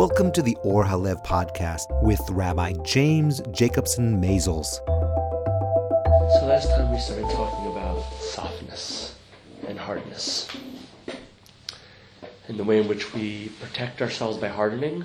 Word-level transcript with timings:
Welcome 0.00 0.32
to 0.32 0.40
the 0.40 0.56
Or 0.62 0.82
Halev 0.82 1.22
podcast 1.26 1.84
with 2.02 2.20
Rabbi 2.30 2.72
James 2.84 3.42
Jacobson 3.52 4.18
Maisels. 4.18 4.80
So 6.38 6.46
last 6.46 6.70
time 6.70 6.90
we 6.90 6.98
started 6.98 7.28
talking 7.30 7.66
about 7.70 8.00
softness 8.20 9.14
and 9.68 9.78
hardness 9.78 10.48
and 12.48 12.58
the 12.58 12.64
way 12.64 12.80
in 12.80 12.88
which 12.88 13.12
we 13.12 13.50
protect 13.60 14.00
ourselves 14.00 14.38
by 14.38 14.48
hardening 14.48 15.04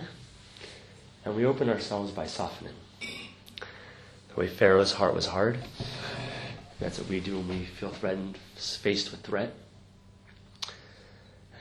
and 1.26 1.36
we 1.36 1.46
open 1.46 1.70
ourselves 1.70 2.12
by 2.12 2.26
softening. 2.26 2.76
The 3.02 4.40
way 4.40 4.48
Pharaoh's 4.48 4.94
heart 4.94 5.14
was 5.14 5.26
hard, 5.26 5.58
that's 6.80 7.00
what 7.00 7.10
we 7.10 7.20
do 7.20 7.38
when 7.38 7.50
we 7.50 7.66
feel 7.66 7.90
threatened, 7.90 8.38
faced 8.56 9.12
with 9.12 9.22
threat. 9.24 9.54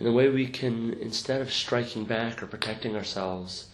And 0.04 0.12
the 0.12 0.18
way 0.18 0.28
we 0.28 0.46
can, 0.46 0.92
instead 1.00 1.40
of 1.40 1.50
striking 1.50 2.04
back 2.04 2.42
or 2.42 2.46
protecting 2.46 2.94
ourselves, 2.94 3.68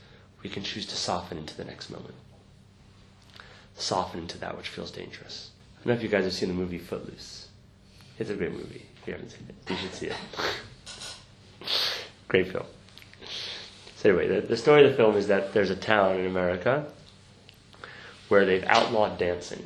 we 0.45 0.48
can 0.48 0.62
choose 0.62 0.87
to 0.87 0.95
soften 0.95 1.38
into 1.38 1.57
the 1.57 1.65
next 1.65 1.91
moment. 1.91 2.15
Soften 3.75 4.21
into 4.21 4.38
that 4.38 4.57
which 4.57 4.69
feels 4.69 4.93
dangerous. 4.93 5.51
I 5.74 5.79
don't 5.79 5.87
know 5.88 5.95
if 5.95 6.05
you 6.05 6.09
guys 6.09 6.23
have 6.23 6.33
seen 6.33 6.48
the 6.48 6.55
movie 6.55 6.79
Footloose. 6.79 7.48
It's 8.16 8.30
a 8.30 8.37
great 8.37 8.52
movie. 8.52 8.87
If 9.02 9.09
you 9.09 9.15
haven't 9.15 9.30
seen 9.30 9.48
it, 9.48 9.71
you 9.73 9.77
should 9.77 9.93
see 9.93 10.07
it. 10.07 10.16
great 12.29 12.52
film. 12.52 12.66
So 13.97 14.10
anyway, 14.10 14.29
the, 14.29 14.47
the 14.47 14.57
story 14.57 14.85
of 14.85 14.93
the 14.93 14.97
film 14.97 15.16
is 15.16 15.27
that 15.27 15.52
there's 15.52 15.71
a 15.71 15.74
town 15.74 16.15
in 16.15 16.27
America 16.27 16.87
where 18.29 18.47
they've 18.47 18.62
outlawed 18.69 19.19
dancing. 19.19 19.65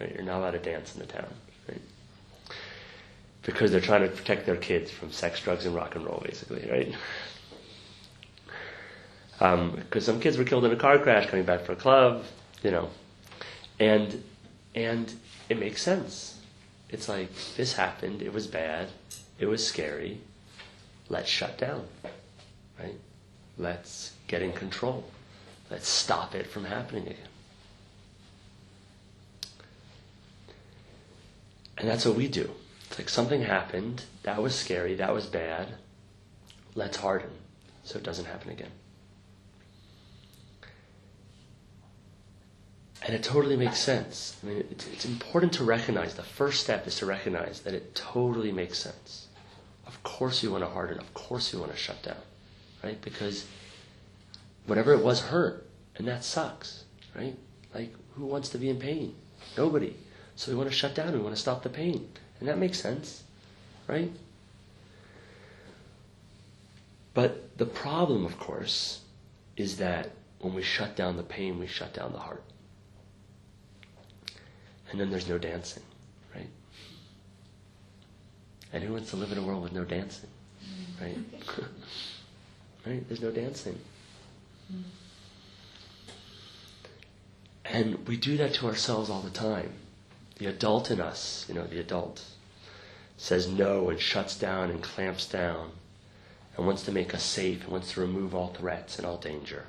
Right? 0.00 0.12
You're 0.12 0.24
not 0.24 0.38
allowed 0.38 0.50
to 0.50 0.58
dance 0.58 0.92
in 0.92 1.02
the 1.02 1.06
town. 1.06 1.32
Because 3.42 3.70
they're 3.70 3.80
trying 3.80 4.02
to 4.02 4.08
protect 4.08 4.46
their 4.46 4.56
kids 4.56 4.90
from 4.90 5.10
sex, 5.12 5.40
drugs, 5.40 5.64
and 5.66 5.74
rock 5.74 5.96
and 5.96 6.04
roll, 6.04 6.22
basically, 6.24 6.68
right? 6.70 6.94
Because 9.38 10.08
um, 10.08 10.14
some 10.14 10.20
kids 10.20 10.36
were 10.36 10.44
killed 10.44 10.66
in 10.66 10.72
a 10.72 10.76
car 10.76 10.98
crash 10.98 11.26
coming 11.26 11.46
back 11.46 11.62
from 11.62 11.76
a 11.76 11.78
club, 11.78 12.24
you 12.62 12.70
know, 12.70 12.90
and 13.78 14.22
and 14.74 15.12
it 15.48 15.58
makes 15.58 15.82
sense. 15.82 16.38
It's 16.90 17.08
like 17.08 17.30
this 17.56 17.72
happened. 17.72 18.20
It 18.20 18.32
was 18.32 18.46
bad. 18.46 18.88
It 19.38 19.46
was 19.46 19.66
scary. 19.66 20.20
Let's 21.08 21.28
shut 21.28 21.56
down, 21.56 21.86
right? 22.78 22.96
Let's 23.56 24.12
get 24.26 24.42
in 24.42 24.52
control. 24.52 25.04
Let's 25.70 25.88
stop 25.88 26.34
it 26.34 26.46
from 26.46 26.64
happening 26.64 27.06
again. 27.06 27.16
And 31.78 31.88
that's 31.88 32.04
what 32.04 32.16
we 32.16 32.28
do. 32.28 32.50
It's 32.90 32.98
like 32.98 33.08
something 33.08 33.42
happened, 33.42 34.02
that 34.24 34.42
was 34.42 34.52
scary, 34.52 34.96
that 34.96 35.14
was 35.14 35.26
bad. 35.26 35.68
Let's 36.74 36.96
harden 36.96 37.30
so 37.84 37.98
it 37.98 38.04
doesn't 38.04 38.26
happen 38.26 38.50
again. 38.50 38.70
And 43.06 43.14
it 43.14 43.22
totally 43.22 43.56
makes 43.56 43.78
sense. 43.78 44.36
I 44.42 44.46
mean, 44.46 44.64
it's, 44.70 44.86
it's, 44.88 45.04
important 45.04 45.54
to 45.54 45.64
recognize, 45.64 46.14
the 46.14 46.22
first 46.22 46.62
step 46.62 46.86
is 46.86 46.96
to 46.96 47.06
recognize 47.06 47.60
that 47.60 47.74
it 47.74 47.94
totally 47.94 48.52
makes 48.52 48.78
sense. 48.78 49.28
Of 49.86 50.02
course 50.02 50.42
you 50.42 50.50
want 50.52 50.62
to 50.64 50.70
harden, 50.70 50.98
of 50.98 51.14
course 51.14 51.52
you 51.52 51.58
want 51.58 51.72
to 51.72 51.78
shut 51.78 52.02
down, 52.02 52.22
right? 52.84 53.00
Because 53.00 53.46
whatever 54.66 54.92
it 54.92 55.02
was 55.02 55.22
hurt, 55.22 55.66
and 55.96 56.06
that 56.06 56.22
sucks, 56.22 56.84
right? 57.16 57.36
Like, 57.74 57.94
who 58.14 58.26
wants 58.26 58.50
to 58.50 58.58
be 58.58 58.68
in 58.68 58.78
pain? 58.78 59.14
Nobody. 59.56 59.96
So 60.36 60.52
we 60.52 60.56
want 60.56 60.68
to 60.68 60.76
shut 60.76 60.94
down, 60.94 61.12
we 61.12 61.20
want 61.20 61.34
to 61.34 61.40
stop 61.40 61.62
the 61.62 61.70
pain. 61.70 62.08
And 62.40 62.48
that 62.48 62.58
makes 62.58 62.80
sense, 62.80 63.22
right? 63.86 64.10
But 67.12 67.58
the 67.58 67.66
problem, 67.66 68.24
of 68.24 68.38
course, 68.38 69.00
is 69.56 69.76
that 69.76 70.10
when 70.40 70.54
we 70.54 70.62
shut 70.62 70.96
down 70.96 71.16
the 71.16 71.22
pain, 71.22 71.58
we 71.58 71.66
shut 71.66 71.92
down 71.92 72.12
the 72.12 72.18
heart. 72.18 72.42
And 74.90 74.98
then 74.98 75.10
there's 75.10 75.28
no 75.28 75.38
dancing, 75.38 75.82
right? 76.34 76.48
And 78.72 78.82
who 78.82 78.94
wants 78.94 79.10
to 79.10 79.16
live 79.16 79.32
in 79.32 79.38
a 79.38 79.42
world 79.42 79.62
with 79.62 79.72
no 79.72 79.84
dancing, 79.84 80.30
right? 81.00 81.18
right? 82.86 83.06
There's 83.06 83.20
no 83.20 83.30
dancing. 83.30 83.78
And 87.66 88.08
we 88.08 88.16
do 88.16 88.36
that 88.38 88.54
to 88.54 88.66
ourselves 88.66 89.10
all 89.10 89.20
the 89.20 89.30
time. 89.30 89.72
The 90.40 90.46
adult 90.46 90.90
in 90.90 91.02
us, 91.02 91.44
you 91.50 91.54
know, 91.54 91.66
the 91.66 91.80
adult, 91.80 92.22
says 93.18 93.46
no 93.46 93.90
and 93.90 94.00
shuts 94.00 94.38
down 94.38 94.70
and 94.70 94.82
clamps 94.82 95.26
down 95.26 95.72
and 96.56 96.66
wants 96.66 96.82
to 96.84 96.92
make 96.92 97.14
us 97.14 97.22
safe 97.22 97.64
and 97.64 97.72
wants 97.72 97.92
to 97.92 98.00
remove 98.00 98.34
all 98.34 98.48
threats 98.48 98.96
and 98.96 99.06
all 99.06 99.18
danger. 99.18 99.66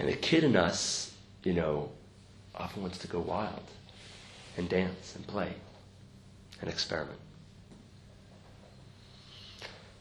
And 0.00 0.08
the 0.08 0.14
kid 0.14 0.42
in 0.42 0.56
us, 0.56 1.14
you 1.44 1.52
know, 1.52 1.90
often 2.56 2.82
wants 2.82 2.98
to 2.98 3.06
go 3.06 3.20
wild 3.20 3.62
and 4.56 4.68
dance 4.68 5.14
and 5.14 5.24
play 5.28 5.52
and 6.60 6.68
experiment. 6.68 7.20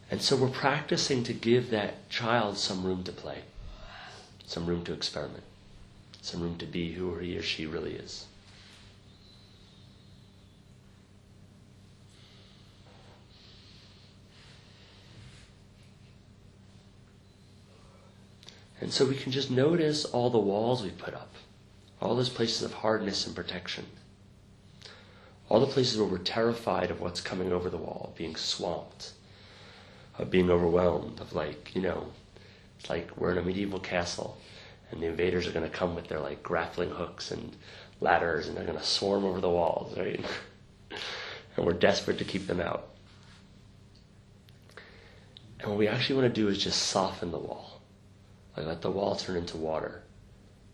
And 0.09 0.23
so 0.23 0.35
we're 0.35 0.49
practicing 0.49 1.23
to 1.25 1.33
give 1.33 1.69
that 1.69 2.09
child 2.09 2.57
some 2.57 2.83
room 2.83 3.03
to 3.03 3.11
play, 3.11 3.43
some 4.47 4.65
room 4.65 4.83
to 4.85 4.93
experiment, 4.93 5.43
some 6.23 6.41
room 6.41 6.57
to 6.57 6.65
be 6.65 6.93
who 6.93 7.15
he 7.19 7.37
or 7.37 7.43
she 7.43 7.67
really 7.67 7.93
is. 7.93 8.25
And 18.85 18.93
so 18.93 19.03
we 19.03 19.15
can 19.15 19.31
just 19.31 19.49
notice 19.49 20.05
all 20.05 20.29
the 20.29 20.37
walls 20.37 20.83
we 20.83 20.91
put 20.91 21.15
up, 21.15 21.33
all 21.99 22.15
those 22.15 22.29
places 22.29 22.61
of 22.61 22.71
hardness 22.71 23.25
and 23.25 23.35
protection, 23.35 23.87
all 25.49 25.59
the 25.59 25.65
places 25.65 25.97
where 25.97 26.07
we're 26.07 26.19
terrified 26.19 26.91
of 26.91 27.01
what's 27.01 27.19
coming 27.19 27.51
over 27.51 27.71
the 27.71 27.79
wall, 27.79 28.13
being 28.15 28.35
swamped, 28.35 29.13
of 30.19 30.29
being 30.29 30.51
overwhelmed, 30.51 31.19
of 31.19 31.33
like, 31.33 31.73
you 31.73 31.81
know, 31.81 32.11
it's 32.79 32.87
like 32.87 33.09
we're 33.17 33.31
in 33.31 33.39
a 33.39 33.41
medieval 33.41 33.79
castle 33.79 34.37
and 34.91 35.01
the 35.01 35.07
invaders 35.07 35.47
are 35.47 35.51
going 35.51 35.67
to 35.67 35.75
come 35.75 35.95
with 35.95 36.07
their 36.07 36.19
like 36.19 36.43
grappling 36.43 36.91
hooks 36.91 37.31
and 37.31 37.55
ladders 38.01 38.47
and 38.47 38.55
they're 38.55 38.65
going 38.65 38.77
to 38.77 38.85
swarm 38.85 39.25
over 39.25 39.41
the 39.41 39.49
walls, 39.49 39.97
right? 39.97 40.23
and 41.57 41.65
we're 41.65 41.73
desperate 41.73 42.19
to 42.19 42.23
keep 42.23 42.45
them 42.45 42.61
out. 42.61 42.89
And 45.59 45.71
what 45.71 45.79
we 45.79 45.87
actually 45.87 46.21
want 46.21 46.35
to 46.35 46.39
do 46.39 46.49
is 46.49 46.63
just 46.63 46.83
soften 46.83 47.31
the 47.31 47.39
wall. 47.39 47.74
Like 48.55 48.67
let 48.67 48.81
the 48.81 48.91
wall 48.91 49.15
turn 49.15 49.37
into 49.37 49.57
water, 49.57 50.01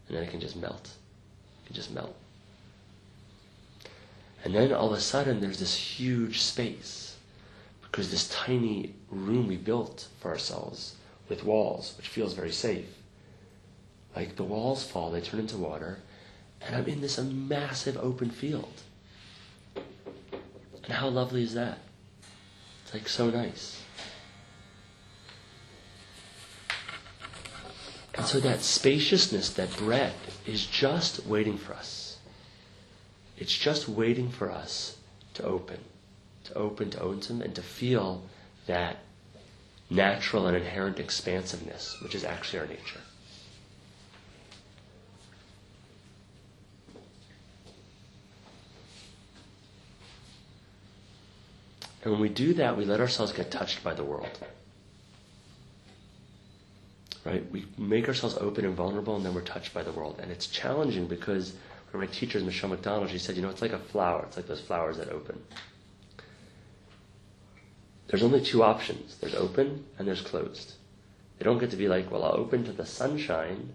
and 0.08 0.18
then 0.18 0.24
it 0.24 0.30
can 0.30 0.40
just 0.40 0.56
melt. 0.56 0.90
It 1.64 1.68
can 1.68 1.75
just 1.75 1.92
melt. 1.92 2.16
And 4.44 4.56
then 4.56 4.74
all 4.74 4.88
of 4.92 4.97
a 4.97 5.02
sudden, 5.02 5.40
there's 5.40 5.59
this 5.59 5.75
huge 5.75 6.42
space 6.42 7.16
because 7.81 8.09
this 8.09 8.30
tiny 8.30 8.94
room 9.09 9.47
we 9.47 9.58
built 9.58 10.08
for 10.19 10.31
ourselves 10.31 10.96
with 11.30 11.44
walls, 11.44 11.94
which 11.97 12.08
feels 12.08 12.34
very 12.34 12.52
safe. 12.52 12.88
Like 14.16 14.36
the 14.36 14.44
walls 14.44 14.84
fall, 14.84 15.12
they 15.12 15.22
turn 15.22 15.40
into 15.40 15.58
water, 15.58 16.00
and 16.62 16.75
I'm 16.75 16.86
in 16.86 17.02
this 17.02 17.18
massive 17.19 17.98
open 17.98 18.30
field. 18.30 18.81
And 20.84 20.94
how 20.94 21.09
lovely 21.09 21.44
is 21.44 21.53
that? 21.53 21.80
It's 22.84 22.94
like 22.94 23.08
so 23.08 23.30
nice. 23.30 23.81
And 28.21 28.29
so 28.29 28.39
that 28.41 28.61
spaciousness, 28.61 29.49
that 29.53 29.75
breadth, 29.77 30.47
is 30.47 30.67
just 30.67 31.25
waiting 31.25 31.57
for 31.57 31.73
us. 31.73 32.19
It's 33.39 33.57
just 33.57 33.89
waiting 33.89 34.29
for 34.29 34.51
us 34.51 34.95
to 35.33 35.43
open, 35.43 35.79
to 36.43 36.53
open, 36.53 36.91
to 36.91 37.01
open, 37.01 37.41
and 37.41 37.55
to 37.55 37.63
feel 37.63 38.21
that 38.68 38.97
natural 39.89 40.45
and 40.45 40.56
inherent 40.56 41.00
expansiveness, 41.00 42.00
which 42.03 42.13
is 42.13 42.23
actually 42.23 42.59
our 42.59 42.68
nature. 42.68 43.01
And 52.03 52.12
when 52.12 52.21
we 52.21 52.29
do 52.29 52.53
that, 52.53 52.77
we 52.77 52.85
let 52.85 53.00
ourselves 53.00 53.31
get 53.31 53.50
touched 53.50 53.83
by 53.83 53.95
the 53.95 54.03
world 54.03 54.38
right? 57.25 57.50
We 57.51 57.65
make 57.77 58.07
ourselves 58.07 58.38
open 58.39 58.65
and 58.65 58.75
vulnerable, 58.75 59.15
and 59.15 59.25
then 59.25 59.33
we're 59.33 59.41
touched 59.41 59.73
by 59.73 59.83
the 59.83 59.91
world. 59.91 60.19
And 60.21 60.31
it's 60.31 60.47
challenging 60.47 61.07
because 61.07 61.53
one 61.91 62.03
of 62.03 62.09
my 62.09 62.15
teachers, 62.15 62.44
Michele 62.44 62.69
McDonald, 62.69 63.09
she 63.09 63.19
said, 63.19 63.35
you 63.35 63.41
know, 63.41 63.50
it's 63.50 63.62
like 63.62 63.73
a 63.73 63.79
flower. 63.79 64.23
It's 64.27 64.38
like 64.38 64.47
those 64.47 64.62
flowers 64.62 64.97
that 64.97 65.09
open. 65.09 65.41
There's 68.07 68.23
only 68.23 68.41
two 68.41 68.63
options. 68.63 69.18
There's 69.18 69.35
open 69.35 69.85
and 69.97 70.07
there's 70.07 70.21
closed. 70.21 70.73
They 71.38 71.45
don't 71.45 71.59
get 71.59 71.71
to 71.71 71.77
be 71.77 71.88
like, 71.88 72.12
well, 72.12 72.23
I'll 72.23 72.38
open 72.38 72.63
to 72.65 72.71
the 72.71 72.85
sunshine, 72.85 73.74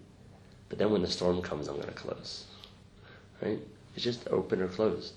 but 0.69 0.77
then 0.77 0.91
when 0.91 1.01
the 1.01 1.09
storm 1.09 1.41
comes, 1.41 1.67
I'm 1.67 1.75
going 1.75 1.87
to 1.87 1.93
close. 1.93 2.45
Right? 3.41 3.59
It's 3.95 4.03
just 4.03 4.27
open 4.29 4.61
or 4.61 4.67
closed. 4.67 5.13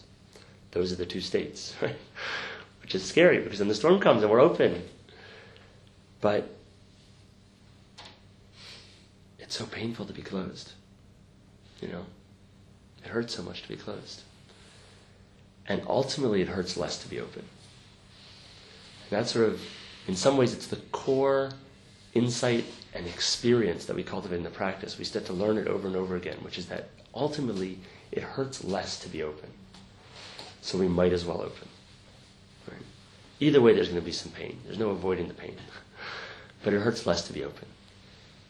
Those 0.73 0.93
are 0.93 0.97
the 0.97 1.07
two 1.07 1.21
states, 1.21 1.75
right? 1.83 1.97
which 2.91 2.95
is 2.95 3.05
scary 3.05 3.39
because 3.41 3.59
then 3.59 3.69
the 3.69 3.75
storm 3.75 4.01
comes 4.01 4.23
and 4.23 4.31
we're 4.31 4.41
open. 4.41 4.83
But 6.21 6.57
it's 9.51 9.59
so 9.59 9.67
painful 9.67 10.07
to 10.07 10.13
be 10.13 10.23
closed. 10.23 10.71
You 11.81 11.89
know? 11.89 12.07
It 13.05 13.09
hurts 13.09 13.35
so 13.35 13.43
much 13.43 13.63
to 13.63 13.69
be 13.69 13.75
closed. 13.75 14.23
And 15.67 15.83
ultimately, 15.89 16.41
it 16.41 16.47
hurts 16.47 16.77
less 16.77 16.99
to 16.99 17.09
be 17.09 17.19
open. 17.19 17.43
And 17.43 19.19
that's 19.19 19.33
sort 19.33 19.49
of, 19.49 19.61
in 20.07 20.15
some 20.15 20.37
ways, 20.37 20.55
it's 20.55 20.69
the 20.69 20.77
core 20.93 21.51
insight 22.15 22.65
and 22.95 23.09
experience 23.09 23.87
that 23.87 23.97
we 23.97 24.05
cultivate 24.05 24.37
in 24.37 24.45
the 24.45 24.51
practice. 24.51 24.99
We 24.99 25.05
start 25.05 25.27
to 25.27 25.33
learn 25.33 25.59
it 25.59 25.67
over 25.67 25.89
and 25.89 25.97
over 25.97 26.15
again, 26.15 26.37
which 26.43 26.57
is 26.57 26.67
that 26.67 26.91
ultimately 27.13 27.81
it 28.13 28.23
hurts 28.23 28.63
less 28.63 29.01
to 29.01 29.09
be 29.09 29.25
open. 29.25 29.51
So 30.63 30.79
we 30.79 30.87
might 30.87 31.13
as 31.13 31.25
well 31.25 31.43
open. 31.43 31.69
Right? 32.69 32.83
Either 33.41 33.61
way, 33.61 33.75
there's 33.75 33.89
going 33.89 34.01
to 34.01 34.07
be 34.07 34.13
some 34.13 34.31
pain. 34.31 34.61
There's 34.65 34.79
no 34.79 34.91
avoiding 34.91 35.27
the 35.27 35.35
pain. 35.35 35.57
but 36.63 36.73
it 36.73 36.79
hurts 36.79 37.05
less 37.05 37.27
to 37.27 37.33
be 37.33 37.43
open. 37.43 37.67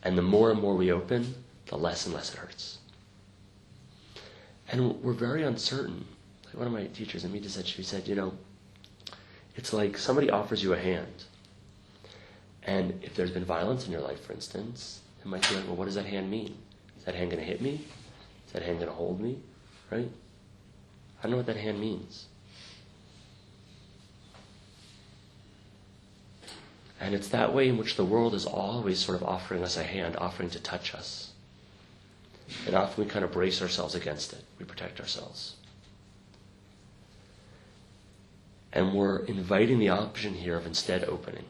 And 0.02 0.16
the 0.16 0.22
more 0.22 0.50
and 0.50 0.60
more 0.60 0.74
we 0.74 0.92
open, 0.92 1.34
the 1.66 1.76
less 1.76 2.06
and 2.06 2.14
less 2.14 2.32
it 2.32 2.38
hurts. 2.38 2.78
And 4.70 5.02
we're 5.02 5.12
very 5.12 5.42
uncertain. 5.42 6.04
Like 6.46 6.54
one 6.54 6.66
of 6.66 6.72
my 6.72 6.86
teachers, 6.86 7.24
Amita 7.24 7.48
said, 7.48 7.66
she 7.66 7.82
said, 7.82 8.08
you 8.08 8.14
know, 8.14 8.32
it's 9.56 9.72
like 9.72 9.98
somebody 9.98 10.30
offers 10.30 10.62
you 10.62 10.72
a 10.72 10.78
hand. 10.78 11.24
And 12.62 12.98
if 13.02 13.14
there's 13.14 13.30
been 13.30 13.44
violence 13.44 13.86
in 13.86 13.92
your 13.92 14.00
life, 14.00 14.24
for 14.24 14.32
instance, 14.32 15.00
it 15.20 15.26
might 15.26 15.48
be 15.48 15.56
like, 15.56 15.66
well, 15.66 15.76
what 15.76 15.86
does 15.86 15.94
that 15.96 16.06
hand 16.06 16.30
mean? 16.30 16.56
Is 16.98 17.04
that 17.04 17.14
hand 17.14 17.30
going 17.30 17.42
to 17.42 17.48
hit 17.48 17.60
me? 17.60 17.84
Is 18.46 18.52
that 18.52 18.62
hand 18.62 18.78
going 18.78 18.88
to 18.88 18.94
hold 18.94 19.20
me? 19.20 19.38
Right? 19.90 20.10
I 21.18 21.22
don't 21.22 21.32
know 21.32 21.36
what 21.36 21.46
that 21.46 21.56
hand 21.56 21.80
means. 21.80 22.26
And 27.00 27.14
it's 27.14 27.28
that 27.28 27.54
way 27.54 27.68
in 27.68 27.78
which 27.78 27.96
the 27.96 28.04
world 28.04 28.34
is 28.34 28.44
always 28.44 28.98
sort 28.98 29.20
of 29.20 29.26
offering 29.26 29.64
us 29.64 29.78
a 29.78 29.82
hand, 29.82 30.16
offering 30.16 30.50
to 30.50 30.60
touch 30.60 30.94
us. 30.94 31.32
And 32.66 32.74
often 32.74 33.04
we 33.04 33.10
kind 33.10 33.24
of 33.24 33.32
brace 33.32 33.62
ourselves 33.62 33.94
against 33.94 34.34
it. 34.34 34.44
We 34.58 34.66
protect 34.66 35.00
ourselves. 35.00 35.56
And 38.72 38.92
we're 38.92 39.20
inviting 39.20 39.78
the 39.78 39.88
option 39.88 40.34
here 40.34 40.56
of 40.56 40.66
instead 40.66 41.04
opening, 41.04 41.46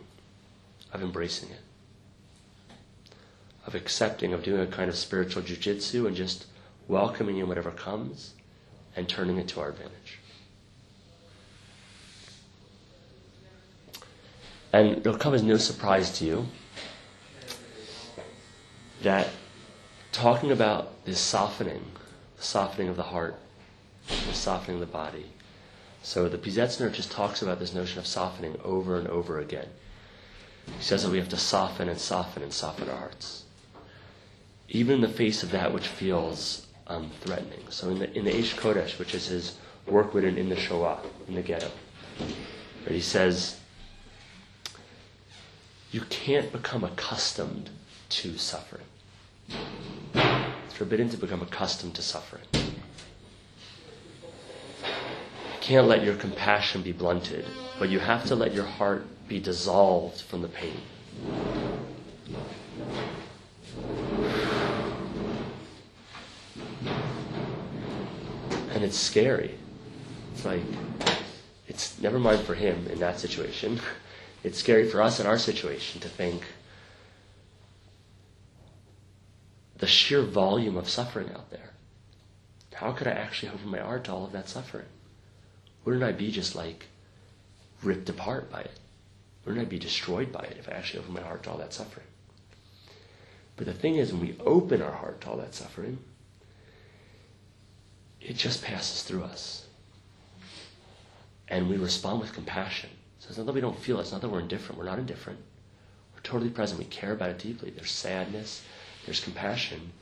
of 0.93 1.03
embracing 1.03 1.51
it, 1.51 2.75
of 3.67 3.75
accepting, 3.75 4.33
of 4.33 4.45
doing 4.45 4.61
a 4.61 4.67
kind 4.67 4.89
of 4.89 4.97
spiritual 4.97 5.43
jujitsu 5.43 6.07
and 6.07 6.17
just 6.17 6.47
welcoming 6.87 7.39
in 7.39 7.49
whatever 7.49 7.73
comes 7.73 8.35
and 8.97 9.09
turning 9.09 9.37
it 9.37 9.49
to 9.49 9.61
our 9.61 9.71
advantage. 9.71 10.20
And 14.73 14.99
it'll 14.99 15.17
come 15.17 15.35
as 15.35 15.43
no 15.43 15.57
surprise 15.57 16.19
to 16.19 16.25
you 16.25 16.47
that 19.03 19.29
talking 20.13 20.53
about 20.53 21.05
this 21.05 21.19
softening, 21.19 21.83
the 22.37 22.43
softening 22.43 22.89
of 22.89 22.97
the 22.97 23.03
heart, 23.03 23.37
the 24.07 24.35
softening 24.35 24.81
of 24.81 24.81
the 24.81 24.93
body. 24.93 25.27
So 26.03 26.29
the 26.29 26.39
Piasetzner 26.39 26.93
just 26.93 27.11
talks 27.11 27.43
about 27.43 27.59
this 27.59 27.75
notion 27.75 27.99
of 27.99 28.07
softening 28.07 28.59
over 28.65 28.97
and 28.97 29.09
over 29.09 29.39
again. 29.39 29.69
He 30.67 30.83
says 30.83 31.03
that 31.03 31.11
we 31.11 31.19
have 31.19 31.29
to 31.31 31.37
soften 31.37 31.89
and 31.89 31.99
soften 31.99 32.43
and 32.43 32.53
soften 32.53 32.89
our 32.89 32.97
hearts. 32.97 33.45
Even 34.69 34.97
in 34.97 35.01
the 35.01 35.09
face 35.09 35.43
of 35.43 35.51
that 35.51 35.73
which 35.73 35.89
feels 35.89 36.67
um, 36.87 37.11
threatening. 37.21 37.65
So 37.71 37.91
in 37.91 37.99
the, 37.99 38.19
in 38.19 38.25
the 38.25 38.33
Aish 38.33 38.55
Kodesh, 38.55 38.99
which 38.99 39.15
is 39.15 39.27
his 39.27 39.57
work 39.87 40.15
written 40.15 40.39
in 40.39 40.49
the 40.49 40.57
Shoah, 40.57 41.01
in 41.29 41.35
the 41.35 41.43
ghetto, 41.43 41.71
where 42.85 42.95
he 42.95 43.01
says, 43.01 43.60
you 45.93 46.03
can't 46.03 46.53
become 46.53 46.85
accustomed 46.85 47.71
to 48.09 48.39
suffering. 48.39 48.85
It's 50.15 50.75
forbidden 50.75 51.09
to 51.11 51.17
become 51.17 51.43
accustomed 51.43 51.95
to 51.97 52.03
suffering. 52.03 52.45
You 54.85 55.59
can't 55.61 55.89
let 55.89 56.05
your 56.05 56.15
compassion 56.15 56.83
be 56.83 56.93
blunted, 56.93 57.45
but 57.79 57.89
you 57.89 57.99
have 57.99 58.25
to 58.27 58.37
let 58.37 58.55
your 58.55 58.65
heart 58.65 59.05
be 59.29 59.41
dissolved 59.41 60.21
from 60.21 60.43
the 60.43 60.49
pain. 60.49 60.81
And 68.73 68.85
it's 68.85 68.97
scary. 68.97 69.57
It's 70.33 70.45
like, 70.45 70.63
it's 71.67 72.01
never 72.01 72.21
mind 72.21 72.41
for 72.43 72.55
him 72.55 72.87
in 72.87 73.01
that 73.01 73.19
situation. 73.19 73.81
It's 74.43 74.59
scary 74.59 74.89
for 74.89 75.03
us 75.03 75.21
in 75.21 75.27
our 75.27 75.39
situation 75.39 76.01
to 76.01 76.09
think 76.09 76.43
the 79.77 79.87
sheer 79.87 80.23
volume 80.23 80.77
of 80.77 80.89
suffering 80.89 81.31
out 81.31 81.51
there. 81.51 81.71
How 82.75 82.93
could 82.93 83.07
I 83.07 83.13
actually 83.13 83.53
open 83.53 83.71
my 83.71 83.81
heart 83.81 84.05
to 84.05 84.13
all 84.13 84.25
of 84.25 84.33
that 84.33 84.49
suffering? 84.49 84.87
Wouldn't 85.85 86.05
I 86.05 86.13
be 86.13 86.31
just 86.31 86.55
like 86.55 86.87
ripped 87.83 88.09
apart 88.09 88.51
by 88.51 88.61
it? 88.61 88.79
Wouldn't 89.45 89.67
I 89.67 89.69
be 89.69 89.79
destroyed 89.79 90.33
by 90.33 90.41
it 90.41 90.57
if 90.59 90.69
I 90.69 90.73
actually 90.73 91.01
opened 91.01 91.15
my 91.15 91.23
heart 91.23 91.43
to 91.45 91.51
all 91.51 91.59
that 91.59 91.73
suffering? 91.73 92.07
But 93.57 93.67
the 93.67 93.75
thing 93.75 93.97
is, 93.97 94.13
when 94.13 94.23
we 94.23 94.37
open 94.41 94.81
our 94.81 94.93
heart 94.93 95.21
to 95.23 95.31
all 95.31 95.37
that 95.37 95.55
suffering, 95.55 95.99
it 98.21 98.37
just 98.37 98.63
passes 98.63 99.03
through 99.03 99.25
us. 99.25 99.67
And 101.49 101.69
we 101.69 101.77
respond 101.77 102.21
with 102.21 102.33
compassion. 102.33 102.91
It's 103.31 103.39
not 103.39 103.47
that 103.47 103.55
we 103.55 103.61
don't 103.61 103.79
feel 103.79 103.99
it, 103.99 104.03
it's 104.03 104.13
not 104.13 104.21
that 104.23 104.29
we're 104.29 104.41
indifferent. 104.41 104.77
We're 104.77 104.87
not 104.87 104.99
indifferent. 104.99 105.39
We're 106.15 106.21
totally 106.23 106.51
present. 106.51 106.81
We 106.81 106.87
care 106.87 107.13
about 107.13 107.31
it 107.31 107.39
deeply. 107.39 107.71
There's 107.71 107.93
sadness, 107.93 108.65
there's 109.07 109.21
compassion, 109.21 109.93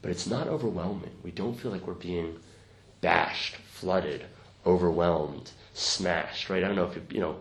but 0.00 0.12
it's 0.12 0.28
not 0.28 0.46
overwhelming. 0.46 1.10
We 1.24 1.32
don't 1.32 1.54
feel 1.54 1.72
like 1.72 1.88
we're 1.88 1.94
being 1.94 2.38
bashed, 3.00 3.56
flooded, 3.56 4.26
overwhelmed, 4.64 5.50
smashed, 5.74 6.48
right? 6.48 6.62
I 6.62 6.68
don't 6.68 6.76
know 6.76 6.84
if 6.84 6.94
you, 6.94 7.02
you 7.10 7.20
know, 7.20 7.38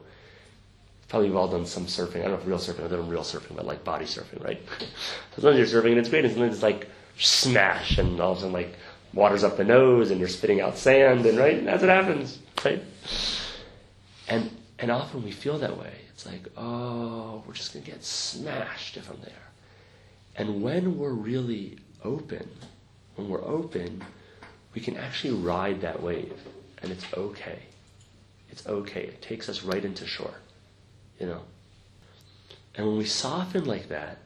probably 1.08 1.28
you've 1.28 1.38
all 1.38 1.48
done 1.48 1.68
some 1.68 1.86
surfing. 1.86 2.18
I 2.18 2.22
don't 2.24 2.32
know 2.32 2.38
if 2.38 2.48
real 2.48 2.58
surfing, 2.58 2.84
I've 2.86 2.90
done 2.90 3.08
real 3.08 3.22
surfing, 3.22 3.56
but 3.56 3.66
like 3.66 3.84
body 3.84 4.06
surfing, 4.06 4.44
right? 4.44 4.62
sometimes 5.36 5.72
you're 5.72 5.84
surfing 5.84 5.92
and 5.92 6.00
it's 6.00 6.10
great, 6.10 6.26
and 6.26 6.34
sometimes 6.34 6.56
it's 6.56 6.64
like 6.64 6.90
smash, 7.20 8.00
and 8.00 8.20
all 8.20 8.32
of 8.32 8.40
a 8.40 8.42
sudden 8.42 8.54
like 8.54 8.74
water's 9.14 9.44
up 9.44 9.56
the 9.56 9.64
nose, 9.64 10.10
and 10.10 10.20
you're 10.20 10.30
spitting 10.30 10.62
out 10.62 10.80
sand, 10.80 11.28
and 11.28 11.38
right, 11.38 11.64
that's 11.64 11.82
what 11.82 11.92
happens, 11.92 12.40
right? 12.66 12.84
And 14.28 14.57
and 14.80 14.92
often 14.92 15.24
we 15.24 15.32
feel 15.32 15.58
that 15.60 15.78
way. 15.78 15.94
It's 16.14 16.26
like, 16.26 16.48
oh, 16.56 17.44
we're 17.46 17.54
just 17.54 17.74
gonna 17.74 17.86
get 17.86 18.04
smashed 18.04 18.98
if 18.98 19.10
I'm 19.10 19.20
there. 19.22 19.34
And 20.36 20.62
when 20.62 20.98
we're 20.98 21.12
really 21.12 21.80
open, 22.04 22.50
when 23.16 23.28
we're 23.28 23.46
open, 23.46 24.04
we 24.74 24.82
can 24.82 24.98
actually 24.98 25.34
ride 25.34 25.82
that 25.82 26.02
wave, 26.02 26.40
and 26.82 26.92
it's 26.92 27.06
okay. 27.16 27.60
It's 28.50 28.66
okay. 28.68 29.02
It 29.02 29.22
takes 29.22 29.50
us 29.50 29.64
right 29.64 29.84
into 29.84 30.06
shore, 30.06 30.36
you 31.20 31.26
know. 31.26 31.42
And 32.76 32.88
when 32.88 32.98
we 32.98 33.06
soften 33.06 33.66
like 33.66 33.90
that, 33.90 34.20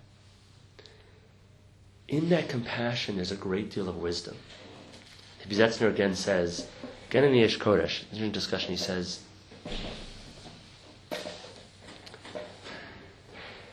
in 2.10 2.27
that 2.29 2.50
compassion, 2.50 3.15
there's 3.15 3.31
a 3.31 3.38
great 3.38 3.72
deal 3.72 3.88
of 3.88 3.96
wisdom. 3.96 4.36
Piasetzner 5.48 5.89
again 5.89 6.15
says, 6.15 6.67
again 7.10 7.24
in 7.24 7.31
the 7.31 7.43
Aish 7.43 7.58
Kodesh, 7.58 8.03
in 8.13 8.31
discussion, 8.31 8.72
he 8.72 8.77
says, 8.77 9.22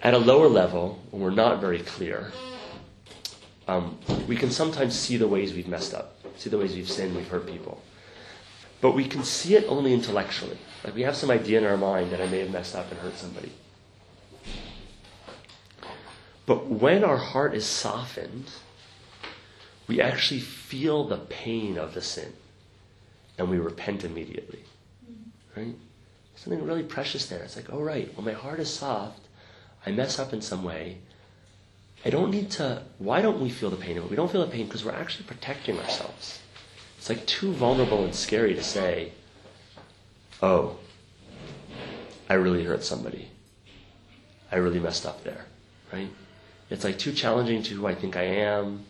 at 0.03 0.15
a 0.15 0.19
lower 0.19 0.49
level, 0.49 1.03
when 1.11 1.23
we're 1.23 1.31
not 1.31 1.61
very 1.61 1.81
clear, 1.81 2.33
um, 3.67 3.99
we 4.27 4.37
can 4.37 4.51
sometimes 4.51 4.99
see 4.99 5.17
the 5.17 5.29
ways 5.29 5.53
we've 5.53 5.69
messed 5.69 5.95
up, 5.95 6.17
see 6.37 6.49
the 6.51 6.59
ways 6.59 6.75
we've 6.75 6.91
sinned, 6.91 7.15
we've 7.15 7.29
hurt 7.29 7.47
people. 7.47 7.83
But 8.81 8.93
we 8.93 9.05
can 9.05 9.25
see 9.25 9.57
it 9.57 9.65
only 9.69 9.93
intellectually. 9.93 10.59
Like 10.85 10.95
we 10.95 11.03
have 11.03 11.17
some 11.17 11.31
idea 11.31 11.59
in 11.59 11.65
our 11.65 11.77
mind 11.77 12.13
that 12.13 12.21
I 12.21 12.27
may 12.27 12.39
have 12.39 12.51
messed 12.51 12.77
up 12.77 12.91
and 12.91 13.01
hurt 13.01 13.17
somebody. 13.17 13.53
But 16.47 16.67
when 16.67 17.05
our 17.05 17.19
heart 17.19 17.55
is 17.55 17.67
softened, 17.67 18.51
we 19.87 20.01
actually 20.01 20.41
feel 20.41 21.05
the 21.05 21.19
pain 21.19 21.77
of 21.77 21.93
the 21.93 22.01
sin 22.01 22.33
and 23.37 23.51
we 23.51 23.59
repent 23.59 24.05
immediately. 24.05 24.65
Right? 25.57 25.75
Something 26.37 26.65
really 26.65 26.85
precious 26.85 27.27
there. 27.27 27.43
It's 27.43 27.57
like, 27.57 27.73
oh, 27.73 27.81
right, 27.81 28.15
when 28.17 28.25
my 28.25 28.33
heart 28.33 28.61
is 28.61 28.73
soft, 28.73 29.28
I 29.87 29.91
mess 29.91 30.19
up 30.19 30.33
in 30.33 30.41
some 30.41 30.65
way. 30.65 30.99
I 32.05 32.11
don't 32.11 32.31
need 32.31 32.51
to. 32.53 32.83
Why 32.99 33.21
don't 33.23 33.41
we 33.41 33.51
feel 33.51 33.71
the 33.71 33.77
pain 33.77 33.99
of 33.99 34.05
it? 34.05 34.11
We 34.11 34.17
don't 34.17 34.31
feel 34.31 34.45
the 34.45 34.53
pain 34.53 34.67
because 34.67 34.85
we're 34.85 34.93
actually 34.93 35.27
protecting 35.27 35.79
ourselves. 35.79 36.41
It's 36.99 37.09
like 37.09 37.27
too 37.27 37.53
vulnerable 37.53 38.05
and 38.05 38.15
scary 38.15 38.55
to 38.55 38.63
say, 38.63 39.13
oh, 40.43 40.79
I 42.29 42.35
really 42.35 42.65
hurt 42.65 42.85
somebody. 42.85 43.31
I 44.51 44.57
really 44.57 44.81
messed 44.81 45.07
up 45.07 45.25
there, 45.25 45.47
right? 45.93 46.09
It's 46.71 46.85
like 46.85 46.99
too 46.99 47.13
challenging 47.13 47.63
to 47.65 47.75
who 47.75 47.87
I 47.87 47.95
think 47.95 48.17
I 48.17 48.23
am, 48.23 48.85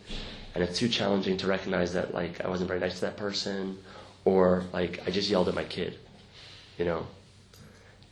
and 0.53 0.63
it's 0.63 0.77
too 0.77 0.89
challenging 0.89 1.37
to 1.37 1.47
recognize 1.47 1.93
that 1.93 2.13
like 2.13 2.43
I 2.43 2.49
wasn't 2.49 2.67
very 2.67 2.79
nice 2.79 2.95
to 2.95 3.01
that 3.01 3.17
person, 3.17 3.77
or 4.25 4.63
like 4.73 5.01
I 5.07 5.11
just 5.11 5.29
yelled 5.29 5.47
at 5.47 5.55
my 5.55 5.63
kid, 5.63 5.97
you 6.77 6.85
know. 6.85 7.07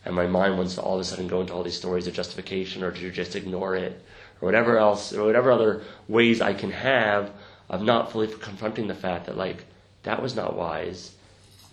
And 0.07 0.15
my 0.15 0.25
mind 0.25 0.57
wants 0.57 0.75
to 0.75 0.81
all 0.81 0.95
of 0.95 1.01
a 1.01 1.03
sudden 1.03 1.27
go 1.27 1.41
into 1.41 1.51
all 1.51 1.63
these 1.63 1.75
stories 1.75 2.07
of 2.07 2.13
justification 2.13 2.81
or 2.81 2.91
to 2.91 3.11
just 3.11 3.35
ignore 3.35 3.75
it 3.75 4.01
or 4.39 4.45
whatever 4.45 4.77
else, 4.77 5.11
or 5.11 5.25
whatever 5.25 5.51
other 5.51 5.83
ways 6.07 6.39
I 6.39 6.53
can 6.53 6.71
have 6.71 7.29
of 7.69 7.81
not 7.81 8.13
fully 8.13 8.27
confronting 8.27 8.87
the 8.87 8.95
fact 8.95 9.25
that, 9.25 9.35
like, 9.35 9.65
that 10.03 10.21
was 10.21 10.33
not 10.33 10.55
wise 10.55 11.13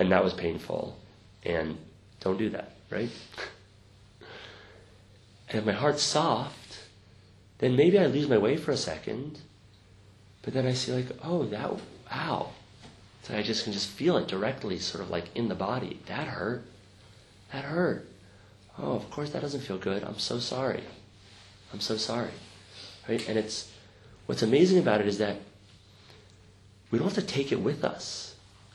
and 0.00 0.10
that 0.10 0.24
was 0.24 0.34
painful. 0.34 0.98
And 1.44 1.78
don't 2.18 2.36
do 2.36 2.50
that, 2.50 2.72
right? 2.90 3.08
and 5.48 5.58
if 5.58 5.64
my 5.64 5.70
heart's 5.70 6.02
soft, 6.02 6.80
then 7.58 7.76
maybe 7.76 8.00
I 8.00 8.06
lose 8.06 8.28
my 8.28 8.38
way 8.38 8.56
for 8.56 8.72
a 8.72 8.76
second. 8.76 9.38
But 10.42 10.54
then 10.54 10.66
I 10.66 10.72
see, 10.72 10.90
like, 10.90 11.06
oh, 11.22 11.44
that, 11.44 11.70
wow. 12.10 12.50
So 13.22 13.36
I 13.36 13.42
just 13.42 13.62
can 13.62 13.72
just 13.72 13.90
feel 13.90 14.16
it 14.16 14.26
directly, 14.26 14.80
sort 14.80 15.04
of 15.04 15.10
like 15.10 15.26
in 15.36 15.46
the 15.46 15.54
body. 15.54 16.00
That 16.06 16.26
hurt. 16.26 16.64
That 17.52 17.66
hurt. 17.66 18.08
Oh, 18.78 18.92
of 18.92 19.10
course 19.10 19.30
that 19.30 19.42
doesn't 19.42 19.60
feel 19.60 19.78
good. 19.78 20.02
I'm 20.04 20.18
so 20.18 20.38
sorry. 20.38 20.82
I'm 21.72 21.80
so 21.80 21.96
sorry. 21.96 22.30
Right? 23.08 23.26
And 23.28 23.38
it's 23.38 23.70
what's 24.26 24.42
amazing 24.42 24.78
about 24.78 25.00
it 25.00 25.06
is 25.06 25.18
that 25.18 25.36
we 26.90 26.98
don't 26.98 27.08
have 27.08 27.24
to 27.24 27.34
take 27.34 27.52
it 27.52 27.60
with 27.60 27.84
us. 27.84 28.34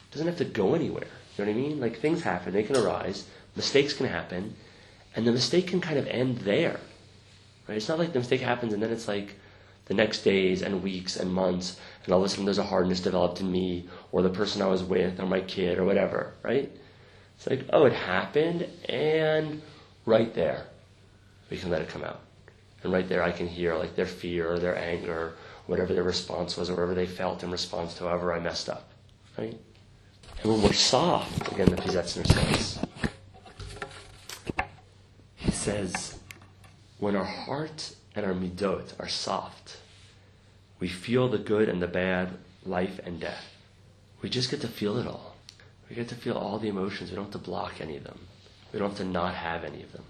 It 0.09 0.13
doesn't 0.13 0.27
have 0.27 0.37
to 0.37 0.45
go 0.45 0.75
anywhere. 0.75 1.07
You 1.37 1.45
know 1.45 1.51
what 1.51 1.57
I 1.57 1.61
mean? 1.61 1.79
Like 1.79 1.99
things 1.99 2.23
happen, 2.23 2.53
they 2.53 2.63
can 2.63 2.75
arise, 2.75 3.25
mistakes 3.55 3.93
can 3.93 4.07
happen, 4.07 4.55
and 5.15 5.25
the 5.25 5.31
mistake 5.31 5.67
can 5.67 5.79
kind 5.81 5.97
of 5.97 6.07
end 6.07 6.39
there. 6.39 6.79
Right? 7.67 7.77
It's 7.77 7.87
not 7.87 7.99
like 7.99 8.13
the 8.13 8.19
mistake 8.19 8.41
happens 8.41 8.73
and 8.73 8.83
then 8.83 8.91
it's 8.91 9.07
like 9.07 9.35
the 9.89 9.93
next 9.95 10.21
days 10.21 10.61
and 10.61 10.83
weeks 10.83 11.17
and 11.17 11.33
months, 11.33 11.77
and 12.05 12.13
all 12.13 12.19
of 12.19 12.25
a 12.25 12.29
sudden 12.29 12.45
there's 12.45 12.59
a 12.59 12.63
hardness 12.63 13.01
developed 13.01 13.41
in 13.41 13.51
me, 13.51 13.89
or 14.11 14.21
the 14.21 14.29
person 14.29 14.61
I 14.61 14.67
was 14.67 14.83
with, 14.83 15.19
or 15.19 15.25
my 15.25 15.41
kid, 15.41 15.79
or 15.79 15.83
whatever, 15.83 16.33
right? 16.43 16.71
It's 17.35 17.47
like, 17.47 17.65
oh, 17.73 17.85
it 17.85 17.93
happened, 17.93 18.67
and 18.87 19.63
right 20.09 20.33
there, 20.33 20.65
we 21.49 21.57
can 21.57 21.69
let 21.69 21.81
it 21.81 21.89
come 21.89 22.03
out. 22.03 22.21
And 22.83 22.91
right 22.91 23.07
there, 23.07 23.23
I 23.23 23.31
can 23.31 23.47
hear 23.47 23.75
like 23.75 23.95
their 23.95 24.05
fear 24.05 24.51
or 24.51 24.59
their 24.59 24.77
anger, 24.77 25.33
whatever 25.67 25.93
their 25.93 26.03
response 26.03 26.57
was, 26.57 26.69
or 26.69 26.73
whatever 26.73 26.95
they 26.95 27.05
felt 27.05 27.43
in 27.43 27.51
response 27.51 27.93
to 27.95 28.05
however 28.05 28.33
I 28.33 28.39
messed 28.39 28.69
up. 28.69 28.89
Right? 29.37 29.57
And 30.41 30.51
when 30.51 30.61
we're 30.61 30.73
soft, 30.73 31.51
again, 31.51 31.69
the 31.69 31.75
Piasetzner 31.75 32.25
says, 32.25 32.79
he 35.35 35.51
says, 35.51 36.17
when 36.97 37.15
our 37.15 37.25
heart 37.25 37.95
and 38.15 38.25
our 38.25 38.33
midot 38.33 38.93
are 38.99 39.07
soft, 39.07 39.77
we 40.79 40.87
feel 40.87 41.27
the 41.27 41.37
good 41.37 41.67
and 41.67 41.81
the 41.81 41.87
bad, 41.87 42.37
life 42.65 42.99
and 43.03 43.19
death. 43.19 43.45
We 44.21 44.29
just 44.29 44.49
get 44.49 44.61
to 44.61 44.67
feel 44.67 44.97
it 44.97 45.07
all. 45.07 45.35
We 45.89 45.95
get 45.95 46.07
to 46.09 46.15
feel 46.15 46.37
all 46.37 46.59
the 46.59 46.69
emotions. 46.69 47.09
We 47.09 47.15
don't 47.15 47.25
have 47.25 47.33
to 47.33 47.37
block 47.37 47.81
any 47.81 47.97
of 47.97 48.03
them. 48.05 48.19
We 48.71 48.79
don't 48.79 48.89
have 48.89 48.97
to 48.99 49.05
not 49.05 49.35
have 49.35 49.63
any 49.63 49.81
of 49.81 49.91
them. 49.91 50.03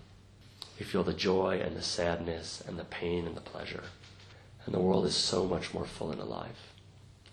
We 0.78 0.86
feel 0.86 1.04
the 1.04 1.14
joy 1.14 1.62
and 1.64 1.76
the 1.76 1.82
sadness 1.82 2.64
and 2.68 2.78
the 2.78 2.86
pain 2.86 3.26
and 3.26 3.36
the 3.36 3.42
pleasure. 3.42 3.84
And 4.66 4.74
the 4.74 4.80
world 4.80 5.06
is 5.06 5.16
so 5.16 5.46
much 5.46 5.74
more 5.74 5.86
full 5.86 6.12
and 6.12 6.22
alive. 6.22 6.58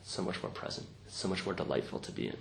It's 0.00 0.12
so 0.12 0.22
much 0.22 0.42
more 0.42 0.50
present. 0.50 0.86
It's 1.06 1.16
so 1.16 1.28
much 1.28 1.44
more 1.44 1.54
delightful 1.54 1.98
to 2.00 2.12
be 2.12 2.26
in. 2.28 2.36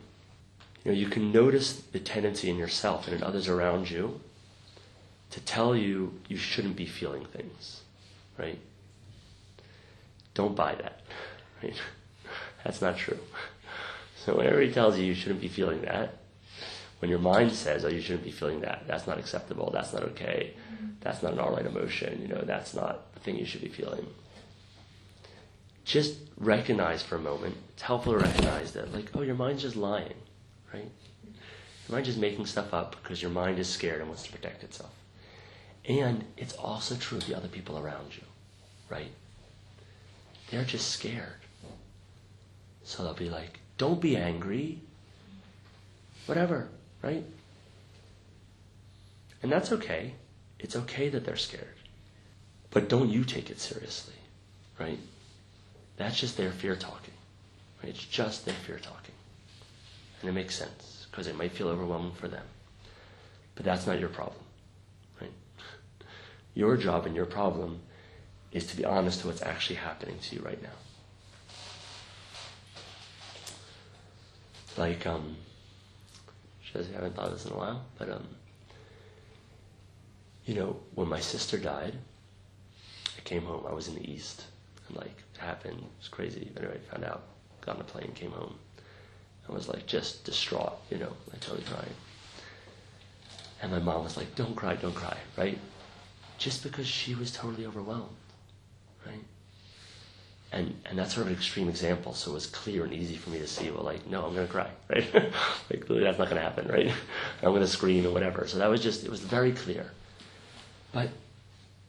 You 0.84 0.92
know, 0.92 0.98
you 0.98 1.08
can 1.08 1.32
notice 1.32 1.74
the 1.74 2.00
tendency 2.00 2.50
in 2.50 2.58
yourself 2.58 3.08
and 3.08 3.15
in 3.15 3.24
others 3.24 3.48
around 3.48 3.89
you 3.89 4.22
to 5.32 5.39
tell 5.42 5.75
you 5.75 6.13
you 6.27 6.38
shouldn't 6.38 6.75
be 6.75 6.86
feeling 6.86 7.25
things, 7.25 7.82
right? 8.38 8.60
Don't 10.36 10.56
buy 10.56 10.75
that, 10.75 11.01
right? 11.63 11.75
That's 12.63 12.82
not 12.82 12.98
true. 12.98 13.20
So 14.24 14.38
whenever 14.38 14.62
he 14.62 14.72
tells 14.72 14.98
you 14.98 15.06
you 15.06 15.15
shouldn't 15.15 15.42
be 15.42 15.48
feeling 15.48 15.82
that, 15.82 16.18
when 17.06 17.12
your 17.12 17.20
mind 17.20 17.52
says, 17.52 17.86
"Oh, 17.86 17.88
you 17.88 18.02
shouldn't 18.02 18.24
be 18.24 18.32
feeling 18.32 18.62
that. 18.62 18.88
That's 18.88 19.06
not 19.06 19.20
acceptable. 19.20 19.70
That's 19.72 19.94
not 19.94 20.02
okay. 20.06 20.56
That's 21.02 21.22
not 21.22 21.34
an 21.34 21.40
all 21.40 21.52
right 21.52 21.64
emotion. 21.64 22.20
You 22.20 22.30
know, 22.30 22.42
that's 22.42 22.74
not 22.74 23.14
the 23.14 23.20
thing 23.20 23.38
you 23.38 23.46
should 23.46 23.62
be 23.62 23.70
feeling." 23.70 24.08
Just 25.84 26.18
recognize 26.36 27.04
for 27.04 27.18
a 27.18 27.20
moment. 27.20 27.58
It's 27.74 27.84
helpful 27.84 28.14
to 28.14 28.18
recognize 28.18 28.72
that, 28.72 28.92
like, 28.92 29.12
oh, 29.14 29.22
your 29.22 29.36
mind's 29.36 29.62
just 29.62 29.76
lying, 29.76 30.16
right? 30.74 30.90
Your 31.24 31.92
mind's 31.92 32.08
just 32.08 32.18
making 32.18 32.48
stuff 32.48 32.74
up 32.74 32.96
because 33.04 33.22
your 33.22 33.30
mind 33.30 33.60
is 33.60 33.70
scared 33.70 34.00
and 34.00 34.10
wants 34.10 34.24
to 34.24 34.32
protect 34.32 34.64
itself. 34.64 34.96
And 35.88 36.26
it's 36.38 36.56
also 36.56 36.96
true 36.96 37.20
of 37.20 37.28
the 37.28 37.38
other 37.38 37.50
people 37.50 37.78
around 37.78 38.18
you, 38.18 38.24
right? 38.90 39.12
They're 40.50 40.64
just 40.64 40.90
scared. 40.90 41.44
So 42.84 43.04
they'll 43.04 43.14
be 43.14 43.30
like, 43.30 43.60
don't 43.78 44.02
be 44.02 44.18
angry. 44.18 44.82
Whatever 46.26 46.70
right? 47.06 47.24
And 49.44 49.52
that's 49.52 49.72
okay. 49.72 50.14
It's 50.60 50.76
okay 50.76 51.08
that 51.10 51.24
they're 51.24 51.36
scared. 51.36 51.68
But 52.72 52.90
don't 52.90 53.10
you 53.10 53.24
take 53.24 53.52
it 53.52 53.60
seriously, 53.60 54.16
right? 54.80 54.98
That's 55.98 56.20
just 56.20 56.36
their 56.36 56.52
fear 56.52 56.76
talking. 56.76 57.14
Right? 57.82 57.90
It's 57.90 58.04
just 58.04 58.46
their 58.46 58.56
fear 58.56 58.80
talking. 58.80 59.14
And 60.22 60.30
it 60.30 60.34
makes 60.34 60.56
sense 60.56 61.06
because 61.10 61.28
it 61.28 61.38
might 61.38 61.52
feel 61.52 61.68
overwhelming 61.68 62.14
for 62.14 62.28
them. 62.28 62.44
But 63.54 63.66
that's 63.66 63.86
not 63.86 64.00
your 64.00 64.10
problem, 64.10 64.42
right? 65.22 65.32
Your 66.56 66.76
job 66.76 67.06
and 67.06 67.16
your 67.16 67.26
problem 67.26 67.80
is 68.52 68.66
to 68.68 68.78
be 68.78 68.84
honest 68.84 69.22
to 69.22 69.28
what's 69.28 69.44
actually 69.44 69.76
happening 69.78 70.18
to 70.24 70.36
you 70.36 70.42
right 70.42 70.62
now. 70.62 70.70
Like, 74.78 75.06
um, 75.08 75.38
says 76.75 76.88
I 76.91 76.96
haven't 76.96 77.15
thought 77.15 77.27
of 77.27 77.34
this 77.34 77.46
in 77.46 77.53
a 77.53 77.58
while, 77.58 77.86
but 77.98 78.10
um, 78.10 78.27
you 80.46 80.55
know, 80.55 80.77
when 80.94 81.08
my 81.08 81.20
sister 81.20 81.58
died, 81.58 81.96
I 83.17 83.22
came 83.22 83.44
home. 83.44 83.65
I 83.67 83.74
was 83.74 83.88
in 83.88 83.96
the 83.96 84.12
east, 84.12 84.44
and 84.88 84.98
like 84.98 85.24
it 85.34 85.39
happened. 85.39 85.77
It 85.77 86.00
was 86.00 86.10
crazy. 86.10 86.51
But 86.53 86.63
anyway, 86.63 86.79
I 86.88 86.91
found 86.91 87.05
out, 87.05 87.24
got 87.62 87.75
on 87.75 87.82
a 87.82 87.86
plane, 87.86 88.12
came 88.13 88.32
home. 88.32 88.55
I 89.48 89.53
was 89.53 89.67
like 89.67 89.86
just 89.86 90.24
distraught, 90.25 90.74
you 90.89 90.98
know, 90.98 91.13
like 91.32 91.39
totally 91.39 91.63
crying. 91.63 91.94
And 93.62 93.72
my 93.72 93.79
mom 93.79 94.03
was 94.03 94.17
like, 94.17 94.36
"Don't 94.36 94.55
cry, 94.55 94.75
don't 94.75 94.96
cry," 94.96 95.17
right? 95.38 95.58
Just 96.38 96.63
because 96.63 96.88
she 96.88 97.15
was 97.15 97.32
totally 97.32 97.65
overwhelmed? 97.65 98.10
And 100.52 100.74
and 100.86 100.98
that's 100.98 101.14
sort 101.14 101.28
of 101.28 101.32
an 101.32 101.38
extreme 101.38 101.70
example. 101.70 102.14
So 102.14 102.32
it 102.32 102.36
was 102.36 102.48
clear 102.48 102.84
and 102.84 102.94
easy 102.94 103.16
for 103.16 103.30
me 103.30 103.40
to 103.40 103.48
see. 103.48 103.70
Well, 103.72 103.84
like, 103.84 104.08
no, 104.08 104.25
I'm 104.25 104.36
to 104.36 104.48
cry, 104.48 104.70
right? 104.90 105.14
like, 105.70 105.88
that's 105.88 106.18
not 106.18 106.30
to 106.30 106.40
happen, 106.40 106.68
right? 106.68 106.92
I'm 107.44 107.54
to 107.54 107.68
scream 107.68 108.06
or 108.06 108.12
whatever. 108.12 108.48
So 108.48 108.60
that 108.60 108.70
was 108.70 108.82
just 108.82 109.04
it 109.04 109.12
was 109.12 109.20
very 109.20 109.52
clear. 109.52 109.92
But 110.94 111.10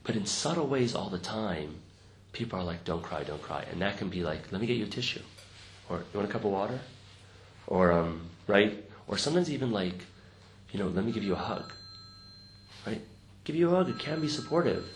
but 0.05 0.17
in 0.17 0.27
subtle 0.27 0.67
ways 0.67 0.95
all 0.95 1.09
the 1.09 1.19
time, 1.19 1.77
people 2.33 2.59
are 2.59 2.65
like, 2.65 2.85
don't 2.85 3.03
cry, 3.03 3.23
don't 3.25 3.43
cry, 3.43 3.65
and 3.71 3.83
that 3.83 3.99
can 3.99 4.09
be 4.09 4.23
like, 4.23 4.53
let 4.53 4.61
me 4.61 4.67
get 4.67 4.77
you 4.77 4.85
a 4.85 4.89
tissue, 4.89 5.23
or 5.89 5.99
you 5.99 6.19
want 6.19 6.29
a 6.29 6.33
cup 6.33 6.45
of 6.45 6.51
water, 6.51 6.81
or 7.67 7.93
um, 7.93 8.29
right, 8.47 8.85
or 9.07 9.17
sometimes 9.17 9.51
even 9.51 9.71
like, 9.71 9.99
you 10.73 10.79
know, 10.79 10.89
let 10.89 11.05
me 11.05 11.13
give 11.13 11.23
you 11.23 11.33
a 11.35 11.43
hug, 11.51 11.73
right? 12.87 13.01
Give 13.45 13.55
you 13.55 13.69
a 13.69 13.71
hug. 13.71 13.89
It 13.89 13.99
can 13.99 14.21
be 14.21 14.29
supportive, 14.29 14.89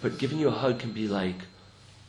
but 0.00 0.18
giving 0.18 0.38
you 0.38 0.48
a 0.48 0.52
hug 0.52 0.80
can 0.80 0.92
be 0.92 1.06
like 1.06 1.36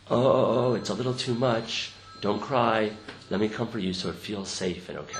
oh, 0.09 0.25
oh, 0.25 0.65
oh, 0.65 0.73
it's 0.75 0.89
a 0.89 0.93
little 0.93 1.13
too 1.13 1.33
much. 1.33 1.91
Don't 2.21 2.41
cry. 2.41 2.91
Let 3.29 3.39
me 3.39 3.49
comfort 3.49 3.79
you 3.79 3.93
so 3.93 4.09
it 4.09 4.15
feels 4.15 4.49
safe 4.49 4.89
and 4.89 4.97
okay. 4.99 5.17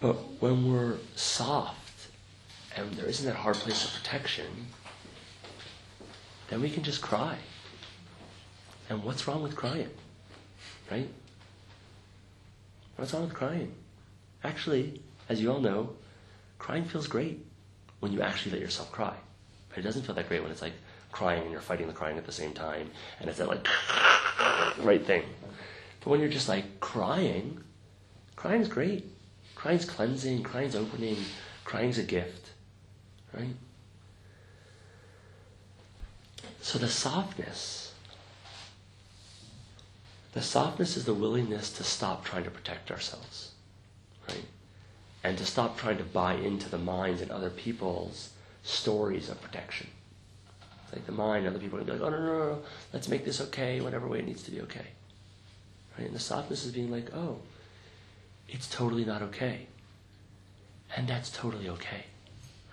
But 0.00 0.14
when 0.40 0.72
we're 0.72 0.96
soft 1.14 2.08
and 2.74 2.90
there 2.94 3.06
isn't 3.06 3.26
that 3.26 3.36
hard 3.36 3.56
place 3.56 3.84
of 3.84 3.92
protection, 3.92 4.46
then 6.48 6.62
we 6.62 6.70
can 6.70 6.82
just 6.82 7.02
cry. 7.02 7.36
And 8.88 9.04
what's 9.04 9.28
wrong 9.28 9.42
with 9.42 9.54
crying? 9.54 9.90
Right? 10.90 11.08
What's 12.96 13.12
wrong 13.12 13.24
with 13.24 13.34
crying? 13.34 13.74
Actually, 14.42 15.02
as 15.28 15.40
you 15.40 15.52
all 15.52 15.60
know, 15.60 15.90
crying 16.58 16.84
feels 16.84 17.06
great 17.06 17.44
when 18.00 18.12
you 18.12 18.22
actually 18.22 18.52
let 18.52 18.60
yourself 18.60 18.90
cry. 18.90 19.14
But 19.68 19.78
it 19.78 19.82
doesn't 19.82 20.02
feel 20.02 20.14
that 20.14 20.28
great 20.28 20.42
when 20.42 20.50
it's 20.50 20.62
like 20.62 20.72
crying 21.12 21.42
and 21.42 21.52
you're 21.52 21.60
fighting 21.60 21.86
the 21.86 21.92
crying 21.92 22.18
at 22.18 22.26
the 22.26 22.32
same 22.32 22.52
time, 22.52 22.90
and 23.20 23.28
it's 23.28 23.38
that 23.38 23.48
like 23.48 23.66
right 24.78 25.04
thing. 25.04 25.22
But 26.00 26.10
when 26.10 26.20
you're 26.20 26.28
just 26.28 26.48
like 26.48 26.80
crying, 26.80 27.62
crying's 28.36 28.68
great. 28.68 29.04
Crying's 29.54 29.84
cleansing, 29.84 30.42
crying's 30.42 30.74
opening, 30.74 31.18
crying's 31.64 31.98
a 31.98 32.02
gift. 32.02 32.50
Right? 33.34 33.54
So 36.62 36.78
the 36.78 36.88
softness, 36.88 37.92
the 40.32 40.42
softness 40.42 40.96
is 40.96 41.04
the 41.04 41.14
willingness 41.14 41.70
to 41.74 41.84
stop 41.84 42.24
trying 42.24 42.44
to 42.44 42.50
protect 42.50 42.90
ourselves. 42.90 43.49
And 45.22 45.36
to 45.38 45.44
stop 45.44 45.78
trying 45.78 45.98
to 45.98 46.04
buy 46.04 46.34
into 46.34 46.68
the 46.68 46.78
minds 46.78 47.20
and 47.20 47.30
other 47.30 47.50
people's 47.50 48.30
stories 48.62 49.28
of 49.28 49.40
protection. 49.42 49.88
It's 50.84 50.94
like 50.94 51.06
the 51.06 51.12
mind, 51.12 51.46
other 51.46 51.58
people 51.58 51.78
are 51.78 51.84
going 51.84 51.98
to 51.98 52.04
be 52.04 52.10
like, 52.10 52.20
oh, 52.20 52.24
no, 52.24 52.26
no, 52.26 52.38
no, 52.52 52.62
let's 52.92 53.08
make 53.08 53.24
this 53.24 53.40
okay, 53.40 53.80
whatever 53.80 54.06
way 54.06 54.20
it 54.20 54.26
needs 54.26 54.42
to 54.44 54.50
be 54.50 54.60
okay. 54.62 54.86
Right? 55.98 56.06
And 56.06 56.14
the 56.14 56.20
softness 56.20 56.64
is 56.64 56.72
being 56.72 56.90
like, 56.90 57.14
oh, 57.14 57.38
it's 58.48 58.68
totally 58.68 59.04
not 59.04 59.22
okay. 59.22 59.66
And 60.96 61.06
that's 61.06 61.30
totally 61.30 61.68
okay, 61.68 62.04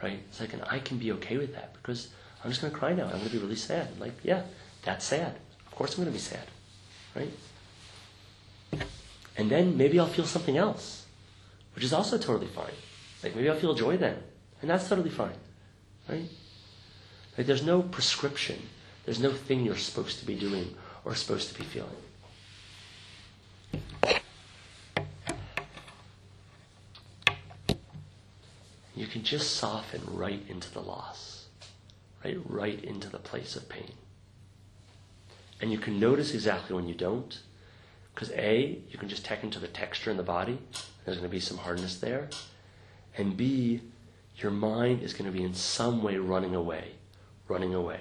right? 0.01 0.19
It's 0.29 0.39
like, 0.39 0.53
and 0.53 0.63
I 0.69 0.79
can 0.79 0.97
be 0.97 1.11
okay 1.13 1.37
with 1.37 1.53
that 1.53 1.73
because 1.73 2.09
I'm 2.43 2.49
just 2.49 2.61
going 2.61 2.73
to 2.73 2.79
cry 2.79 2.93
now. 2.93 3.05
I'm 3.05 3.11
going 3.11 3.25
to 3.25 3.29
be 3.29 3.37
really 3.37 3.55
sad. 3.55 3.99
Like, 3.99 4.13
yeah, 4.23 4.43
that's 4.83 5.05
sad. 5.05 5.35
Of 5.67 5.75
course 5.75 5.91
I'm 5.91 6.03
going 6.03 6.07
to 6.07 6.13
be 6.13 6.17
sad, 6.17 6.47
right? 7.15 7.31
And 9.37 9.51
then 9.51 9.77
maybe 9.77 9.99
I'll 9.99 10.07
feel 10.07 10.25
something 10.25 10.57
else, 10.57 11.05
which 11.77 11.83
is 11.83 11.93
also 11.93 12.17
totally 12.17 12.47
fine. 12.47 12.73
Like 13.21 13.35
maybe 13.35 13.47
I'll 13.47 13.55
feel 13.55 13.75
joy 13.75 13.97
then, 13.97 14.17
and 14.61 14.69
that's 14.71 14.89
totally 14.89 15.11
fine, 15.11 15.37
right? 16.09 16.27
Like 17.37 17.45
there's 17.45 17.61
no 17.61 17.83
prescription. 17.83 18.57
There's 19.05 19.19
no 19.19 19.31
thing 19.31 19.63
you're 19.63 19.77
supposed 19.77 20.17
to 20.17 20.25
be 20.25 20.33
doing 20.33 20.73
or 21.05 21.13
supposed 21.13 21.49
to 21.49 21.53
be 21.53 21.63
feeling. 21.65 21.91
You 28.95 29.05
can 29.05 29.23
just 29.23 29.57
soften 29.57 30.01
right 30.07 30.41
into 30.49 30.73
the 30.73 30.81
loss, 30.81 31.45
right? 32.25 32.39
Right 32.49 32.83
into 32.83 33.07
the 33.07 33.19
place 33.19 33.55
of 33.55 33.69
pain. 33.69 33.93
And 35.61 35.71
you 35.71 35.77
can 35.77 35.99
notice 35.99 36.33
exactly 36.33 36.75
when 36.75 36.87
you 36.87 36.95
don't, 36.95 37.39
because 38.17 38.31
A, 38.31 38.79
you 38.89 38.97
can 38.97 39.09
just 39.09 39.23
tech 39.25 39.43
into 39.43 39.59
the 39.59 39.67
texture 39.67 40.09
in 40.09 40.17
the 40.17 40.23
body. 40.23 40.57
There's 41.05 41.19
going 41.19 41.29
to 41.29 41.31
be 41.31 41.39
some 41.39 41.57
hardness 41.57 41.99
there. 41.99 42.29
And 43.15 43.37
B, 43.37 43.79
your 44.37 44.49
mind 44.49 45.03
is 45.03 45.13
going 45.13 45.31
to 45.31 45.37
be 45.37 45.43
in 45.43 45.53
some 45.53 46.01
way 46.01 46.17
running 46.17 46.55
away, 46.55 46.93
running 47.47 47.75
away, 47.75 47.99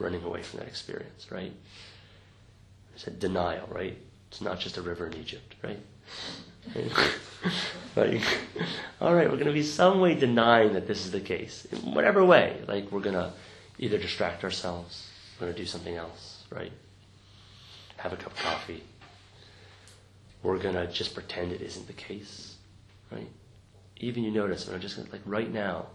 running 0.00 0.24
away 0.24 0.42
from 0.42 0.58
that 0.58 0.66
experience, 0.66 1.30
right? 1.30 1.52
I 1.52 2.98
said 2.98 3.20
denial, 3.20 3.68
right? 3.70 3.96
It's 4.32 4.40
not 4.40 4.58
just 4.58 4.78
a 4.78 4.82
river 4.82 5.06
in 5.06 5.14
Egypt, 5.14 5.54
right? 5.62 5.78
like, 7.94 8.20
all 9.00 9.14
right, 9.14 9.30
we're 9.30 9.36
going 9.36 9.46
to 9.46 9.52
be 9.52 9.62
some 9.62 10.00
way 10.00 10.16
denying 10.16 10.72
that 10.72 10.88
this 10.88 11.06
is 11.06 11.12
the 11.12 11.20
case, 11.20 11.68
in 11.70 11.94
whatever 11.94 12.24
way. 12.24 12.60
Like, 12.66 12.90
we're 12.90 12.98
going 12.98 13.14
to 13.14 13.32
either 13.78 13.98
distract 13.98 14.42
ourselves, 14.42 15.08
we're 15.38 15.46
going 15.46 15.54
to 15.54 15.62
do 15.62 15.66
something 15.66 15.94
else, 15.94 16.42
right? 16.50 16.72
Have 17.98 18.12
a 18.12 18.16
cup 18.16 18.32
of 18.32 18.38
coffee, 18.38 18.82
we're 20.42 20.58
going 20.58 20.74
to 20.74 20.86
just 20.86 21.14
pretend 21.14 21.52
it 21.52 21.60
isn't 21.60 21.86
the 21.86 21.92
case, 21.92 22.56
right? 23.10 23.28
Even 23.98 24.24
you 24.24 24.30
notice, 24.30 24.66
and 24.66 24.74
I'm 24.74 24.80
just 24.80 24.96
gonna, 24.96 25.08
like 25.10 25.22
right 25.24 25.52
now, 25.52 25.86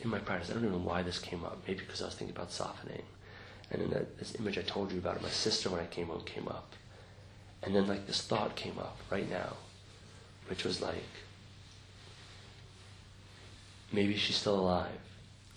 in 0.00 0.10
my 0.10 0.18
practice, 0.18 0.50
I 0.50 0.54
don't 0.54 0.64
even 0.64 0.78
know 0.78 0.86
why 0.86 1.02
this 1.02 1.18
came 1.18 1.44
up. 1.44 1.58
Maybe 1.66 1.80
because 1.80 2.02
I 2.02 2.06
was 2.06 2.14
thinking 2.14 2.36
about 2.36 2.52
softening. 2.52 3.02
And 3.70 3.82
then 3.82 3.90
that, 3.90 4.18
this 4.18 4.36
image 4.36 4.58
I 4.58 4.62
told 4.62 4.92
you 4.92 4.98
about, 4.98 5.20
my 5.22 5.28
sister 5.28 5.70
when 5.70 5.80
I 5.80 5.86
came 5.86 6.06
home 6.06 6.22
came 6.24 6.46
up. 6.46 6.72
And 7.62 7.74
then 7.74 7.88
like 7.88 8.06
this 8.06 8.22
thought 8.22 8.54
came 8.54 8.78
up 8.78 8.98
right 9.10 9.28
now, 9.28 9.54
which 10.48 10.64
was 10.64 10.80
like, 10.80 11.02
maybe 13.92 14.16
she's 14.16 14.36
still 14.36 14.60
alive, 14.60 15.00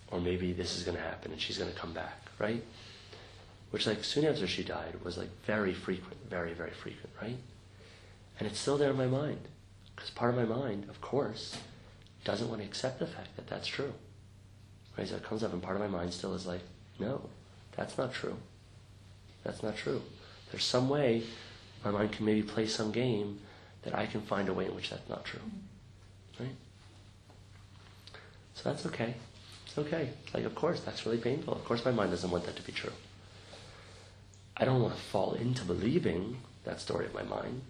or 0.09 0.19
maybe 0.19 0.53
this 0.53 0.77
is 0.77 0.83
going 0.83 0.97
to 0.97 1.03
happen 1.03 1.31
and 1.31 1.39
she's 1.39 1.57
going 1.57 1.71
to 1.71 1.77
come 1.77 1.93
back, 1.93 2.23
right? 2.39 2.63
Which 3.71 3.85
like 3.85 4.03
soon 4.03 4.25
after 4.25 4.47
she 4.47 4.63
died 4.63 4.95
was 5.03 5.17
like 5.17 5.29
very 5.45 5.73
frequent, 5.73 6.17
very, 6.29 6.53
very 6.53 6.71
frequent, 6.71 7.09
right? 7.21 7.37
And 8.39 8.47
it's 8.47 8.59
still 8.59 8.77
there 8.77 8.91
in 8.91 8.97
my 8.97 9.07
mind. 9.07 9.41
Because 9.95 10.09
part 10.11 10.33
of 10.33 10.37
my 10.37 10.55
mind, 10.55 10.89
of 10.89 11.01
course, 11.01 11.57
doesn't 12.23 12.49
want 12.49 12.61
to 12.61 12.67
accept 12.67 12.99
the 12.99 13.07
fact 13.07 13.35
that 13.35 13.47
that's 13.47 13.67
true. 13.67 13.93
Right? 14.97 15.07
So 15.07 15.15
it 15.15 15.23
comes 15.23 15.43
up 15.43 15.53
and 15.53 15.61
part 15.61 15.75
of 15.75 15.81
my 15.81 15.87
mind 15.87 16.13
still 16.13 16.33
is 16.33 16.47
like, 16.47 16.61
no, 16.99 17.29
that's 17.75 17.97
not 17.97 18.13
true. 18.13 18.37
That's 19.43 19.61
not 19.61 19.75
true. 19.75 20.01
There's 20.51 20.63
some 20.63 20.89
way 20.89 21.23
my 21.83 21.91
mind 21.91 22.11
can 22.11 22.25
maybe 22.25 22.43
play 22.43 22.65
some 22.65 22.91
game 22.91 23.39
that 23.83 23.95
I 23.95 24.05
can 24.05 24.21
find 24.21 24.49
a 24.49 24.53
way 24.53 24.65
in 24.65 24.75
which 24.75 24.89
that's 24.89 25.07
not 25.09 25.25
true. 25.25 25.39
Right? 26.39 26.49
So 28.55 28.69
that's 28.69 28.85
okay. 28.87 29.13
It's 29.65 29.77
okay. 29.77 30.09
Like, 30.33 30.43
of 30.43 30.55
course, 30.55 30.81
that's 30.81 31.05
really 31.05 31.17
painful. 31.17 31.53
Of 31.53 31.63
course, 31.63 31.85
my 31.85 31.91
mind 31.91 32.11
doesn't 32.11 32.29
want 32.29 32.45
that 32.45 32.55
to 32.55 32.61
be 32.63 32.71
true. 32.71 32.91
I 34.59 34.65
don't 34.65 34.81
want 34.81 34.93
to 34.93 35.01
fall 35.01 35.33
into 35.33 35.63
believing 35.63 36.37
that 36.65 36.81
story 36.81 37.05
of 37.05 37.13
my 37.13 37.23
mind 37.23 37.61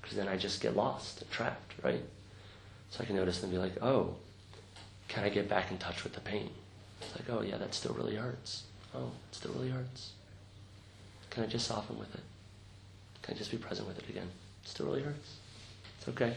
because 0.00 0.16
then 0.16 0.28
I 0.28 0.36
just 0.36 0.60
get 0.62 0.74
lost 0.74 1.20
and 1.20 1.30
trapped, 1.30 1.74
right? 1.82 2.02
So 2.90 3.02
I 3.02 3.06
can 3.06 3.16
notice 3.16 3.42
and 3.42 3.52
be 3.52 3.58
like, 3.58 3.82
oh, 3.82 4.14
can 5.08 5.24
I 5.24 5.28
get 5.28 5.48
back 5.48 5.70
in 5.70 5.78
touch 5.78 6.04
with 6.04 6.14
the 6.14 6.20
pain? 6.20 6.50
It's 7.00 7.14
like, 7.14 7.28
oh, 7.30 7.42
yeah, 7.42 7.58
that 7.58 7.74
still 7.74 7.92
really 7.92 8.16
hurts. 8.16 8.64
Oh, 8.94 9.10
it 9.30 9.34
still 9.34 9.52
really 9.52 9.68
hurts. 9.68 10.12
Can 11.30 11.44
I 11.44 11.46
just 11.46 11.66
soften 11.66 11.98
with 11.98 12.14
it? 12.14 12.22
Can 13.22 13.34
I 13.34 13.38
just 13.38 13.50
be 13.50 13.58
present 13.58 13.86
with 13.86 13.98
it 13.98 14.08
again? 14.08 14.28
It 14.62 14.68
still 14.68 14.86
really 14.86 15.02
hurts. 15.02 15.36
It's 15.98 16.08
okay. 16.08 16.34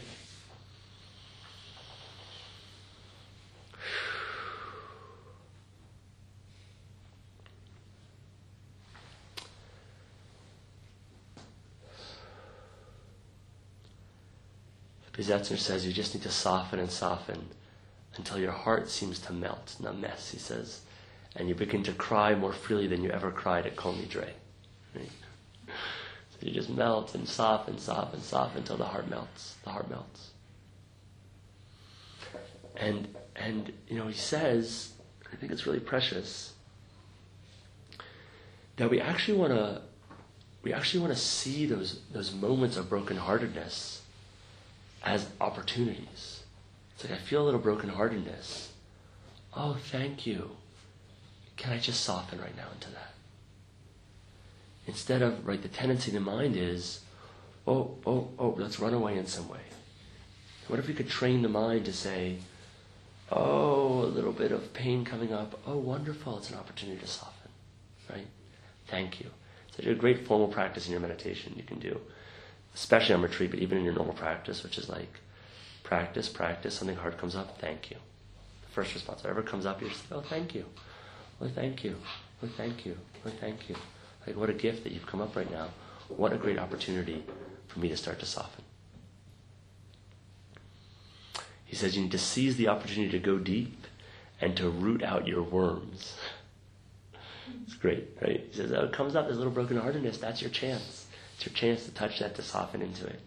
Piaseczner 15.22 15.58
says 15.58 15.86
you 15.86 15.92
just 15.92 16.14
need 16.14 16.22
to 16.22 16.30
soften 16.30 16.80
and 16.80 16.90
soften 16.90 17.46
until 18.16 18.38
your 18.38 18.52
heart 18.52 18.90
seems 18.90 19.18
to 19.20 19.32
melt, 19.32 19.76
mess, 19.80 20.30
he 20.30 20.38
says, 20.38 20.80
and 21.36 21.48
you 21.48 21.54
begin 21.54 21.82
to 21.84 21.92
cry 21.92 22.34
more 22.34 22.52
freely 22.52 22.86
than 22.86 23.02
you 23.02 23.10
ever 23.10 23.30
cried 23.30 23.64
at 23.66 23.76
Kol 23.76 23.94
Nidre. 23.94 24.30
Right? 24.94 25.10
So 25.66 26.46
you 26.46 26.52
just 26.52 26.68
melt 26.68 27.14
and 27.14 27.26
soften, 27.26 27.78
soften, 27.78 28.20
soften 28.20 28.58
until 28.58 28.76
the 28.76 28.84
heart 28.84 29.08
melts. 29.08 29.54
The 29.64 29.70
heart 29.70 29.88
melts. 29.88 30.30
And 32.76 33.14
and 33.36 33.72
you 33.88 33.96
know, 33.96 34.08
he 34.08 34.14
says, 34.14 34.92
I 35.32 35.36
think 35.36 35.52
it's 35.52 35.66
really 35.66 35.80
precious, 35.80 36.52
that 38.76 38.90
we 38.90 39.00
actually 39.00 39.38
wanna 39.38 39.82
we 40.62 40.72
actually 40.72 41.00
want 41.00 41.12
to 41.12 41.18
see 41.18 41.64
those 41.64 42.00
those 42.12 42.34
moments 42.34 42.76
of 42.76 42.86
brokenheartedness 42.86 44.01
as 45.04 45.28
opportunities. 45.40 46.42
It's 46.94 47.04
like 47.04 47.12
I 47.12 47.16
feel 47.16 47.42
a 47.42 47.46
little 47.46 47.60
brokenheartedness. 47.60 48.68
Oh, 49.54 49.76
thank 49.90 50.26
you. 50.26 50.50
Can 51.56 51.72
I 51.72 51.78
just 51.78 52.02
soften 52.02 52.40
right 52.40 52.56
now 52.56 52.68
into 52.74 52.90
that? 52.90 53.14
Instead 54.86 55.22
of, 55.22 55.46
right, 55.46 55.62
the 55.62 55.68
tendency 55.68 56.10
in 56.10 56.14
the 56.14 56.20
mind 56.20 56.56
is, 56.56 57.00
oh, 57.66 57.96
oh, 58.06 58.28
oh, 58.38 58.54
let's 58.58 58.80
run 58.80 58.94
away 58.94 59.16
in 59.16 59.26
some 59.26 59.48
way. 59.48 59.60
What 60.68 60.78
if 60.78 60.88
we 60.88 60.94
could 60.94 61.08
train 61.08 61.42
the 61.42 61.48
mind 61.48 61.84
to 61.84 61.92
say, 61.92 62.38
oh, 63.30 64.02
a 64.02 64.06
little 64.06 64.32
bit 64.32 64.52
of 64.52 64.72
pain 64.72 65.04
coming 65.04 65.32
up. 65.32 65.58
Oh, 65.66 65.76
wonderful. 65.76 66.38
It's 66.38 66.50
an 66.50 66.58
opportunity 66.58 67.00
to 67.00 67.06
soften, 67.06 67.50
right? 68.10 68.26
Thank 68.88 69.20
you. 69.20 69.26
Such 69.76 69.86
a 69.86 69.94
great 69.94 70.26
formal 70.26 70.48
practice 70.48 70.86
in 70.86 70.92
your 70.92 71.00
meditation 71.00 71.54
you 71.56 71.62
can 71.62 71.78
do 71.78 72.00
especially 72.74 73.14
on 73.14 73.22
retreat, 73.22 73.50
but 73.50 73.60
even 73.60 73.78
in 73.78 73.84
your 73.84 73.94
normal 73.94 74.14
practice, 74.14 74.62
which 74.62 74.78
is 74.78 74.88
like 74.88 75.20
practice, 75.82 76.28
practice, 76.28 76.74
something 76.74 76.96
hard 76.96 77.18
comes 77.18 77.36
up, 77.36 77.58
thank 77.60 77.90
you. 77.90 77.96
The 78.62 78.72
first 78.72 78.94
response, 78.94 79.22
whatever 79.22 79.42
comes 79.42 79.66
up, 79.66 79.80
you're 79.80 79.90
just 79.90 80.10
like, 80.10 80.20
oh, 80.20 80.28
thank 80.28 80.54
you. 80.54 80.64
Oh, 81.40 81.48
thank 81.48 81.84
you. 81.84 81.96
Oh, 82.42 82.48
thank 82.56 82.86
you. 82.86 82.96
Oh, 83.26 83.30
thank 83.40 83.68
you. 83.68 83.76
Like, 84.26 84.36
what 84.36 84.50
a 84.50 84.54
gift 84.54 84.84
that 84.84 84.92
you've 84.92 85.06
come 85.06 85.20
up 85.20 85.36
right 85.36 85.50
now. 85.50 85.68
What 86.08 86.32
a 86.32 86.36
great 86.36 86.58
opportunity 86.58 87.24
for 87.68 87.80
me 87.80 87.88
to 87.88 87.96
start 87.96 88.18
to 88.20 88.26
soften. 88.26 88.64
He 91.64 91.76
says 91.76 91.96
you 91.96 92.02
need 92.02 92.12
to 92.12 92.18
seize 92.18 92.56
the 92.56 92.68
opportunity 92.68 93.10
to 93.12 93.18
go 93.18 93.38
deep 93.38 93.86
and 94.40 94.56
to 94.56 94.68
root 94.68 95.02
out 95.02 95.26
your 95.26 95.42
worms. 95.42 96.16
It's 97.64 97.74
great, 97.74 98.16
right? 98.22 98.46
He 98.50 98.56
says, 98.56 98.72
oh, 98.72 98.84
it 98.84 98.92
comes 98.92 99.14
up, 99.14 99.28
this 99.28 99.36
little 99.36 99.52
brokenheartedness, 99.52 100.18
that's 100.20 100.40
your 100.40 100.50
chance. 100.50 101.01
It's 101.42 101.50
your 101.50 101.58
chance 101.58 101.86
to 101.86 101.90
touch 101.90 102.20
that, 102.20 102.36
to 102.36 102.42
soften 102.42 102.82
into 102.82 103.04
it, 103.04 103.18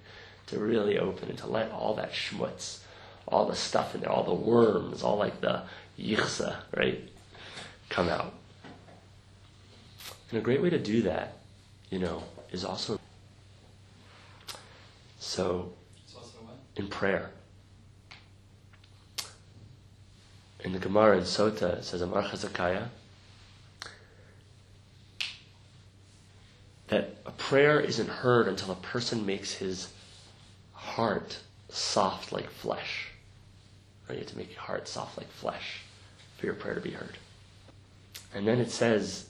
to 0.47 0.57
really 0.57 0.97
open 0.97 1.29
it, 1.29 1.37
to 1.39 1.47
let 1.47 1.69
all 1.71 1.95
that 1.95 2.13
schmutz, 2.13 2.79
all 3.27 3.45
the 3.45 3.57
stuff 3.57 3.93
in 3.93 3.99
there, 3.99 4.09
all 4.09 4.23
the 4.23 4.33
worms, 4.33 5.03
all 5.03 5.17
like 5.17 5.41
the 5.41 5.63
yichsa, 5.99 6.55
right, 6.77 7.09
come 7.89 8.07
out. 8.07 8.33
And 10.29 10.39
a 10.39 10.41
great 10.41 10.61
way 10.61 10.69
to 10.69 10.79
do 10.79 11.01
that, 11.01 11.39
you 11.89 11.99
know, 11.99 12.23
is 12.53 12.63
also 12.63 13.01
so 15.19 15.73
in 16.77 16.87
prayer. 16.87 17.31
In 20.63 20.71
the 20.71 20.79
Gemara 20.79 21.17
in 21.17 21.23
Sota, 21.23 21.79
it 21.79 21.83
says 21.83 22.01
Amar 22.01 22.23
Chazakaya, 22.23 22.87
that 26.87 27.17
a 27.25 27.31
prayer 27.49 27.79
isn't 27.79 28.09
heard 28.09 28.47
until 28.47 28.71
a 28.71 28.75
person 28.75 29.23
makes 29.23 29.53
his 29.53 29.89
heart 30.73 31.37
soft 31.69 32.31
like 32.31 32.49
flesh. 32.49 33.09
Right? 34.09 34.15
You 34.15 34.21
have 34.21 34.31
to 34.31 34.37
make 34.37 34.51
your 34.51 34.61
heart 34.61 34.87
soft 34.87 35.15
like 35.15 35.29
flesh 35.31 35.81
for 36.37 36.47
your 36.47 36.55
prayer 36.55 36.73
to 36.73 36.81
be 36.81 36.89
heard. 36.89 37.19
And 38.33 38.47
then 38.47 38.59
it 38.59 38.71
says, 38.71 39.27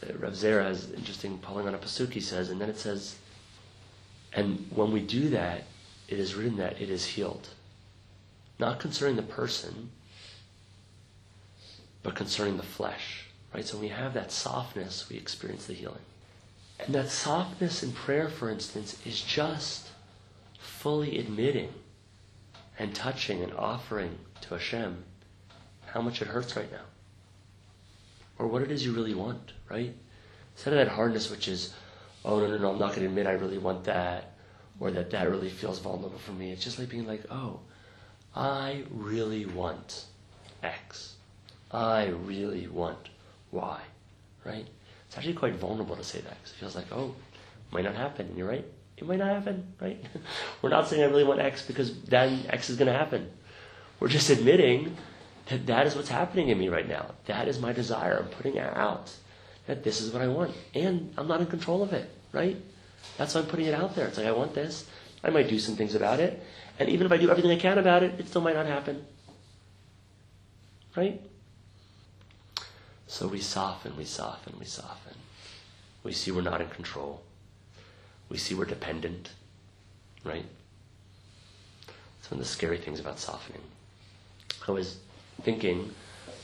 uh, 0.00 0.16
Rav 0.18 0.34
Zera 0.34 0.62
has 0.62 0.92
interesting 0.92 1.38
pulling 1.38 1.66
on 1.66 1.74
a 1.74 1.78
pasuk. 1.78 2.12
He 2.12 2.20
says, 2.20 2.50
and 2.50 2.60
then 2.60 2.70
it 2.70 2.78
says, 2.78 3.16
and 4.32 4.68
when 4.72 4.92
we 4.92 5.00
do 5.00 5.30
that, 5.30 5.64
it 6.06 6.20
is 6.20 6.36
written 6.36 6.58
that 6.58 6.80
it 6.80 6.88
is 6.88 7.04
healed. 7.04 7.48
Not 8.60 8.78
concerning 8.78 9.16
the 9.16 9.22
person, 9.22 9.90
but 12.04 12.14
concerning 12.14 12.58
the 12.58 12.62
flesh. 12.62 13.24
Right? 13.52 13.66
So 13.66 13.74
when 13.74 13.82
we 13.82 13.88
have 13.88 14.14
that 14.14 14.30
softness, 14.30 15.08
we 15.10 15.16
experience 15.16 15.66
the 15.66 15.74
healing. 15.74 15.98
And 16.90 16.96
that 16.96 17.08
softness 17.08 17.84
in 17.84 17.92
prayer, 17.92 18.28
for 18.28 18.50
instance, 18.50 19.00
is 19.06 19.20
just 19.20 19.90
fully 20.58 21.20
admitting 21.20 21.72
and 22.80 22.92
touching 22.92 23.44
and 23.44 23.52
offering 23.52 24.18
to 24.40 24.54
Hashem 24.54 25.04
how 25.86 26.00
much 26.00 26.20
it 26.20 26.26
hurts 26.26 26.56
right 26.56 26.72
now. 26.72 26.82
Or 28.40 28.48
what 28.48 28.62
it 28.62 28.72
is 28.72 28.84
you 28.84 28.92
really 28.92 29.14
want, 29.14 29.52
right? 29.68 29.94
Instead 30.56 30.72
of 30.72 30.80
that 30.80 30.88
hardness, 30.88 31.30
which 31.30 31.46
is, 31.46 31.72
oh, 32.24 32.40
no, 32.40 32.48
no, 32.48 32.58
no, 32.58 32.72
I'm 32.72 32.80
not 32.80 32.88
going 32.88 33.02
to 33.02 33.06
admit 33.06 33.28
I 33.28 33.34
really 33.34 33.58
want 33.58 33.84
that, 33.84 34.32
or 34.80 34.90
that 34.90 35.10
that 35.12 35.30
really 35.30 35.48
feels 35.48 35.78
vulnerable 35.78 36.18
for 36.18 36.32
me. 36.32 36.50
It's 36.50 36.64
just 36.64 36.80
like 36.80 36.88
being 36.88 37.06
like, 37.06 37.22
oh, 37.30 37.60
I 38.34 38.82
really 38.90 39.46
want 39.46 40.06
X. 40.64 41.14
I 41.70 42.06
really 42.06 42.66
want 42.66 43.10
Y, 43.52 43.80
right? 44.44 44.66
It's 45.10 45.18
actually 45.18 45.34
quite 45.34 45.56
vulnerable 45.56 45.96
to 45.96 46.04
say 46.04 46.20
that 46.20 46.36
because 46.36 46.52
it 46.52 46.54
feels 46.60 46.76
like, 46.76 46.86
oh, 46.92 47.16
might 47.72 47.82
not 47.82 47.96
happen. 47.96 48.26
And 48.26 48.38
you're 48.38 48.46
right, 48.46 48.64
it 48.96 49.04
might 49.04 49.18
not 49.18 49.26
happen, 49.26 49.74
right? 49.80 50.00
We're 50.62 50.70
not 50.70 50.86
saying 50.86 51.02
I 51.02 51.06
really 51.06 51.24
want 51.24 51.40
X 51.40 51.66
because 51.66 52.00
then 52.02 52.46
X 52.48 52.70
is 52.70 52.76
going 52.76 52.86
to 52.86 52.96
happen. 52.96 53.28
We're 53.98 54.06
just 54.06 54.30
admitting 54.30 54.96
that 55.46 55.66
that 55.66 55.88
is 55.88 55.96
what's 55.96 56.10
happening 56.10 56.50
in 56.50 56.58
me 56.60 56.68
right 56.68 56.88
now. 56.88 57.10
That 57.26 57.48
is 57.48 57.58
my 57.58 57.72
desire. 57.72 58.20
I'm 58.20 58.28
putting 58.28 58.54
it 58.54 58.76
out. 58.76 59.12
That 59.66 59.82
this 59.82 60.00
is 60.00 60.12
what 60.12 60.22
I 60.22 60.28
want. 60.28 60.54
And 60.76 61.12
I'm 61.18 61.26
not 61.26 61.40
in 61.40 61.46
control 61.46 61.82
of 61.82 61.92
it, 61.92 62.08
right? 62.32 62.56
That's 63.18 63.34
why 63.34 63.40
I'm 63.40 63.48
putting 63.48 63.66
it 63.66 63.74
out 63.74 63.96
there. 63.96 64.06
It's 64.06 64.16
like, 64.16 64.28
I 64.28 64.32
want 64.32 64.54
this. 64.54 64.88
I 65.24 65.30
might 65.30 65.48
do 65.48 65.58
some 65.58 65.74
things 65.74 65.96
about 65.96 66.20
it. 66.20 66.40
And 66.78 66.88
even 66.88 67.04
if 67.04 67.12
I 67.12 67.16
do 67.16 67.30
everything 67.30 67.50
I 67.50 67.56
can 67.56 67.78
about 67.78 68.04
it, 68.04 68.20
it 68.20 68.28
still 68.28 68.42
might 68.42 68.54
not 68.54 68.66
happen. 68.66 69.04
Right? 70.96 71.20
So 73.10 73.26
we 73.26 73.40
soften, 73.40 73.96
we 73.96 74.04
soften, 74.04 74.54
we 74.56 74.64
soften. 74.64 75.14
We 76.04 76.12
see 76.12 76.30
we're 76.30 76.42
not 76.42 76.60
in 76.60 76.68
control. 76.68 77.20
We 78.28 78.38
see 78.38 78.54
we're 78.54 78.66
dependent. 78.66 79.30
Right? 80.22 80.46
It's 82.20 82.30
one 82.30 82.38
of 82.38 82.46
the 82.46 82.50
scary 82.50 82.78
things 82.78 83.00
about 83.00 83.18
softening. 83.18 83.62
I 84.66 84.70
was 84.70 84.98
thinking, 85.42 85.92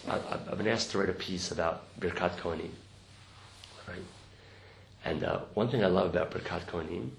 I've 0.08 0.58
been 0.58 0.66
asked 0.66 0.90
to 0.90 0.98
write 0.98 1.08
a 1.08 1.12
piece 1.12 1.52
about 1.52 1.84
Birkat 2.00 2.36
Kohanim. 2.38 2.72
Right? 3.86 4.02
And 5.04 5.22
uh, 5.22 5.42
one 5.54 5.68
thing 5.68 5.84
I 5.84 5.86
love 5.86 6.10
about 6.16 6.32
Birkat 6.32 6.66
Kohanim, 6.66 7.10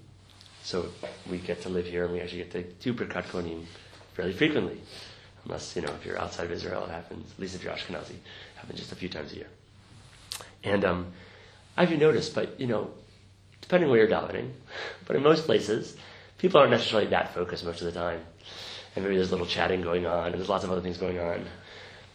so 0.62 0.90
we 1.28 1.38
get 1.38 1.62
to 1.62 1.70
live 1.70 1.86
here 1.86 2.04
and 2.04 2.12
we 2.12 2.20
actually 2.20 2.44
get 2.44 2.50
to 2.50 2.62
do 2.64 2.92
Birkat 2.92 3.24
Kohanim 3.24 3.64
fairly 4.12 4.34
frequently. 4.34 4.78
Unless, 5.46 5.76
you 5.76 5.82
know, 5.82 5.92
if 5.94 6.04
you're 6.04 6.18
outside 6.18 6.44
of 6.44 6.52
Israel, 6.52 6.84
it 6.84 6.90
happens, 6.90 7.32
at 7.32 7.38
least 7.38 7.54
if 7.54 7.64
you're 7.64 7.72
Ashkenazi, 7.72 8.16
happens 8.58 8.78
just 8.78 8.92
a 8.92 8.96
few 8.96 9.08
times 9.08 9.32
a 9.32 9.36
year. 9.36 9.46
And 10.64 10.84
um, 10.84 11.12
I've 11.76 11.90
noticed, 11.98 12.34
but, 12.34 12.60
you 12.60 12.66
know, 12.66 12.90
depending 13.60 13.90
where 13.90 13.98
you're 14.00 14.08
davening, 14.08 14.50
but 15.06 15.16
in 15.16 15.22
most 15.22 15.46
places, 15.46 15.96
people 16.38 16.60
aren't 16.60 16.70
necessarily 16.70 17.08
that 17.10 17.34
focused 17.34 17.64
most 17.64 17.80
of 17.80 17.92
the 17.92 17.98
time. 17.98 18.20
And 18.94 19.04
maybe 19.04 19.16
there's 19.16 19.28
a 19.28 19.32
little 19.32 19.46
chatting 19.46 19.82
going 19.82 20.06
on, 20.06 20.26
and 20.26 20.34
there's 20.34 20.48
lots 20.48 20.64
of 20.64 20.70
other 20.70 20.80
things 20.80 20.98
going 20.98 21.18
on. 21.18 21.44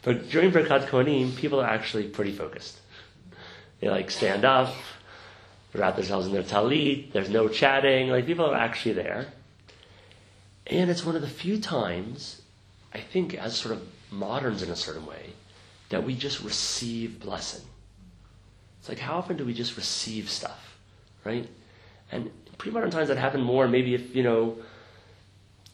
But 0.01 0.29
during 0.29 0.51
Birkat 0.51 0.88
Kohanim, 0.88 1.36
people 1.38 1.62
are 1.62 1.67
actually 1.67 2.08
pretty 2.08 2.34
focused. 2.34 2.77
They 3.79 3.89
like 3.89 4.12
stand 4.12 4.43
up, 4.43 4.73
wrap 5.73 5.95
themselves 5.95 6.27
in 6.27 6.34
their 6.34 6.43
talit, 6.43 7.12
there's 7.13 7.29
no 7.29 7.47
chatting, 7.47 8.10
like 8.10 8.25
people 8.25 8.45
are 8.45 8.56
actually 8.56 8.93
there. 8.93 9.27
And 10.67 10.89
it's 10.89 11.06
one 11.06 11.15
of 11.15 11.21
the 11.21 11.27
few 11.27 11.60
times, 11.60 12.41
I 12.93 12.99
think, 12.99 13.34
as 13.34 13.56
sort 13.56 13.75
of 13.75 13.82
moderns 14.12 14.62
in 14.62 14.69
a 14.69 14.75
certain 14.75 15.06
way, 15.06 15.34
that 15.93 16.03
we 16.03 16.15
just 16.15 16.41
receive 16.41 17.19
blessing. 17.19 17.62
It's 18.79 18.89
like, 18.89 18.97
how 18.97 19.13
often 19.13 19.38
do 19.38 19.45
we 19.45 19.53
just 19.53 19.77
receive 19.77 20.27
stuff, 20.27 20.75
right? 21.23 21.47
And 22.12 22.32
pre-modern 22.58 22.89
times 22.89 23.10
that 23.10 23.17
happened 23.17 23.43
more, 23.43 23.67
maybe 23.67 23.93
if, 23.93 24.15
you 24.15 24.23
know, 24.23 24.58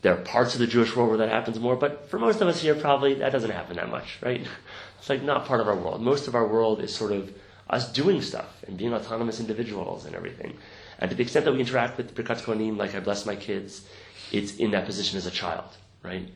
there 0.01 0.13
are 0.13 0.21
parts 0.21 0.55
of 0.55 0.60
the 0.60 0.67
Jewish 0.67 0.93
world 0.93 1.08
where 1.08 1.19
that 1.19 1.29
happens 1.29 1.58
more, 1.58 1.77
but 1.77 2.10
for 2.10 2.19
most 2.19 2.41
of 2.41 2.49
us 2.49 2.62
here, 2.62 2.75
probably 2.75 3.13
that 3.15 3.32
doesn't 3.32 3.51
happen 3.51 3.77
that 3.77 3.89
much, 3.89 4.17
right? 4.21 4.45
It's 4.99 5.08
like 5.08 5.23
not 5.23 5.45
part 5.45 5.62
of 5.62 5.69
our 5.69 5.77
world. 5.77 6.01
Most 6.01 6.27
of 6.27 6.36
our 6.36 6.45
world 6.45 6.82
is 6.82 6.93
sort 6.93 7.13
of 7.13 7.34
us 7.69 7.89
doing 7.89 8.21
stuff 8.21 8.62
and 8.67 8.77
being 8.77 8.93
autonomous 8.93 9.39
individuals 9.39 10.05
and 10.05 10.13
everything. 10.13 10.58
And 10.99 11.10
to 11.10 11.15
the 11.15 11.23
extent 11.23 11.45
that 11.45 11.53
we 11.53 11.62
interact 11.62 11.95
with 11.95 12.13
Birkat 12.13 12.41
Kohanim, 12.43 12.75
like 12.75 12.93
I 12.93 12.99
bless 12.99 13.25
my 13.25 13.38
kids, 13.38 13.88
it's 14.34 14.58
in 14.58 14.71
that 14.71 14.86
position 14.86 15.17
as 15.17 15.25
a 15.25 15.32
child, 15.32 15.69
right? 16.03 16.27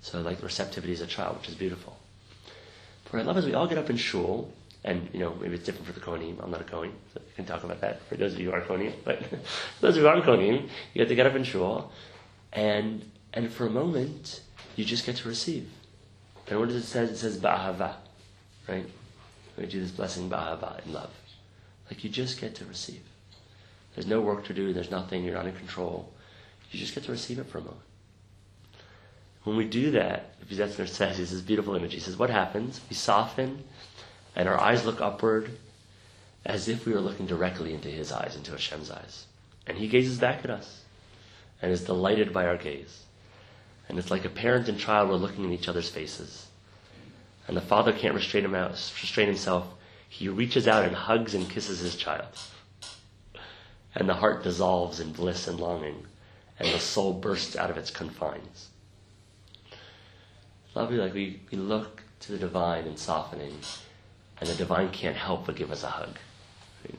So 0.00 0.22
like 0.22 0.42
receptivity 0.42 0.94
as 0.94 1.02
a 1.02 1.06
child, 1.06 1.36
which 1.36 1.50
is 1.50 1.54
beautiful. 1.54 1.95
What 3.10 3.22
I 3.22 3.24
love 3.24 3.36
is 3.38 3.46
we 3.46 3.54
all 3.54 3.66
get 3.66 3.78
up 3.78 3.90
in 3.90 3.96
shul, 3.96 4.52
and 4.84 5.08
you 5.12 5.20
know 5.20 5.34
maybe 5.40 5.54
it's 5.54 5.64
different 5.64 5.86
for 5.86 5.92
the 5.92 6.00
Kohanim. 6.00 6.42
I'm 6.42 6.50
not 6.50 6.60
a 6.60 6.64
Kohen, 6.64 6.92
so 7.14 7.20
you 7.20 7.34
can 7.34 7.44
talk 7.44 7.64
about 7.64 7.80
that 7.80 8.02
for 8.08 8.16
those 8.16 8.34
of 8.34 8.40
you 8.40 8.50
who 8.50 8.56
are 8.56 8.60
Kohanim. 8.60 8.92
But 9.04 9.24
for 9.24 9.38
those 9.80 9.96
of 9.96 10.02
who 10.02 10.08
aren't 10.08 10.24
Kohanim, 10.24 10.68
you 10.94 11.00
have 11.00 11.08
to 11.08 11.14
get 11.14 11.26
up 11.26 11.34
in 11.34 11.44
shul, 11.44 11.92
and 12.52 13.04
and 13.32 13.50
for 13.50 13.66
a 13.66 13.70
moment 13.70 14.40
you 14.76 14.84
just 14.84 15.06
get 15.06 15.16
to 15.16 15.28
receive. 15.28 15.68
And 16.48 16.58
what 16.60 16.68
does 16.68 16.76
it 16.76 16.86
say? 16.86 17.04
It 17.04 17.16
says 17.16 17.38
ba'ahava, 17.38 17.94
right? 18.68 18.86
We 19.56 19.66
do 19.66 19.80
this 19.80 19.90
blessing 19.90 20.30
ba'ahava 20.30 20.84
in 20.86 20.92
love. 20.92 21.10
Like 21.90 22.04
you 22.04 22.10
just 22.10 22.40
get 22.40 22.54
to 22.56 22.64
receive. 22.64 23.02
There's 23.94 24.06
no 24.06 24.20
work 24.20 24.44
to 24.46 24.54
do. 24.54 24.72
There's 24.72 24.90
nothing. 24.90 25.24
You're 25.24 25.34
not 25.34 25.46
in 25.46 25.56
control. 25.56 26.12
You 26.70 26.78
just 26.78 26.94
get 26.94 27.04
to 27.04 27.12
receive 27.12 27.38
it 27.38 27.46
for 27.46 27.58
a 27.58 27.62
moment. 27.62 27.80
When 29.46 29.56
we 29.56 29.64
do 29.64 29.92
that, 29.92 30.40
Zetzner 30.48 30.88
says, 30.88 31.18
this 31.18 31.40
beautiful 31.40 31.76
image. 31.76 31.94
He 31.94 32.00
says, 32.00 32.16
what 32.16 32.30
happens? 32.30 32.80
We 32.90 32.96
soften, 32.96 33.62
and 34.34 34.48
our 34.48 34.58
eyes 34.58 34.84
look 34.84 35.00
upward, 35.00 35.52
as 36.44 36.66
if 36.66 36.84
we 36.84 36.92
were 36.92 37.00
looking 37.00 37.26
directly 37.26 37.72
into 37.72 37.86
His 37.86 38.10
eyes, 38.10 38.34
into 38.34 38.50
Hashem's 38.50 38.90
eyes. 38.90 39.26
And 39.68 39.78
He 39.78 39.86
gazes 39.86 40.18
back 40.18 40.42
at 40.42 40.50
us, 40.50 40.82
and 41.62 41.70
is 41.70 41.84
delighted 41.84 42.32
by 42.32 42.44
our 42.44 42.56
gaze. 42.56 43.04
And 43.88 44.00
it's 44.00 44.10
like 44.10 44.24
a 44.24 44.28
parent 44.28 44.68
and 44.68 44.80
child 44.80 45.10
were 45.10 45.14
looking 45.14 45.44
in 45.44 45.52
each 45.52 45.68
other's 45.68 45.90
faces. 45.90 46.48
And 47.46 47.56
the 47.56 47.60
father 47.60 47.92
can't 47.92 48.16
restrain, 48.16 48.44
him 48.44 48.56
out, 48.56 48.72
restrain 48.72 49.28
himself. 49.28 49.68
He 50.08 50.28
reaches 50.28 50.66
out 50.66 50.84
and 50.84 50.96
hugs 50.96 51.34
and 51.34 51.48
kisses 51.48 51.78
his 51.78 51.94
child. 51.94 52.36
And 53.94 54.08
the 54.08 54.14
heart 54.14 54.42
dissolves 54.42 54.98
in 54.98 55.12
bliss 55.12 55.46
and 55.46 55.60
longing, 55.60 56.04
and 56.58 56.68
the 56.74 56.80
soul 56.80 57.12
bursts 57.12 57.54
out 57.54 57.70
of 57.70 57.76
its 57.76 57.92
confines. 57.92 58.70
Lovely, 60.76 60.98
like 60.98 61.14
we, 61.14 61.40
we 61.50 61.56
look 61.56 62.02
to 62.20 62.32
the 62.32 62.38
divine 62.38 62.84
in 62.84 62.98
softening, 62.98 63.54
and 64.38 64.46
the 64.46 64.54
divine 64.54 64.90
can't 64.90 65.16
help 65.16 65.46
but 65.46 65.56
give 65.56 65.72
us 65.72 65.82
a 65.82 65.88
hug. 65.88 66.18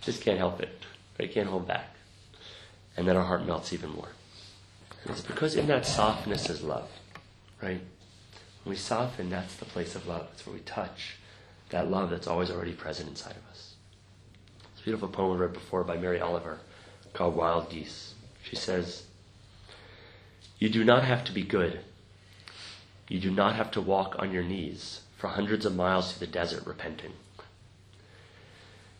Just 0.00 0.22
can't 0.22 0.38
help 0.38 0.60
it. 0.60 0.70
It 1.18 1.32
can't 1.32 1.48
hold 1.48 1.66
back. 1.66 1.96
And 2.96 3.08
then 3.08 3.16
our 3.16 3.24
heart 3.24 3.44
melts 3.44 3.72
even 3.72 3.90
more. 3.90 4.10
And 5.02 5.10
it's 5.10 5.22
because 5.22 5.56
in 5.56 5.66
that 5.66 5.84
softness 5.84 6.48
is 6.48 6.62
love, 6.62 6.88
right? 7.60 7.80
When 8.62 8.70
we 8.70 8.76
soften, 8.76 9.28
that's 9.28 9.56
the 9.56 9.64
place 9.64 9.96
of 9.96 10.06
love. 10.06 10.28
It's 10.32 10.46
where 10.46 10.54
we 10.54 10.60
touch 10.60 11.16
that 11.70 11.90
love 11.90 12.10
that's 12.10 12.28
always 12.28 12.48
already 12.48 12.74
present 12.74 13.08
inside 13.08 13.34
of 13.34 13.50
us. 13.50 13.74
A 14.78 14.84
beautiful 14.84 15.08
poem 15.08 15.36
I 15.36 15.40
read 15.40 15.52
before 15.52 15.82
by 15.82 15.96
Mary 15.96 16.20
Oliver 16.20 16.60
called 17.12 17.34
Wild 17.34 17.70
Geese. 17.70 18.14
She 18.44 18.54
says, 18.54 19.02
You 20.60 20.68
do 20.68 20.84
not 20.84 21.02
have 21.02 21.24
to 21.24 21.32
be 21.32 21.42
good. 21.42 21.80
You 23.12 23.20
do 23.20 23.30
not 23.30 23.56
have 23.56 23.70
to 23.72 23.82
walk 23.82 24.16
on 24.18 24.32
your 24.32 24.42
knees 24.42 25.02
for 25.18 25.28
hundreds 25.28 25.66
of 25.66 25.76
miles 25.76 26.10
through 26.14 26.28
the 26.28 26.32
desert 26.32 26.66
repenting. 26.66 27.12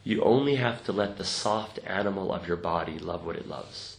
You 0.04 0.22
only 0.22 0.56
have 0.56 0.84
to 0.84 0.92
let 0.92 1.16
the 1.16 1.24
soft 1.24 1.78
animal 1.86 2.30
of 2.30 2.46
your 2.46 2.58
body 2.58 2.98
love 2.98 3.24
what 3.24 3.36
it 3.36 3.48
loves. 3.48 3.96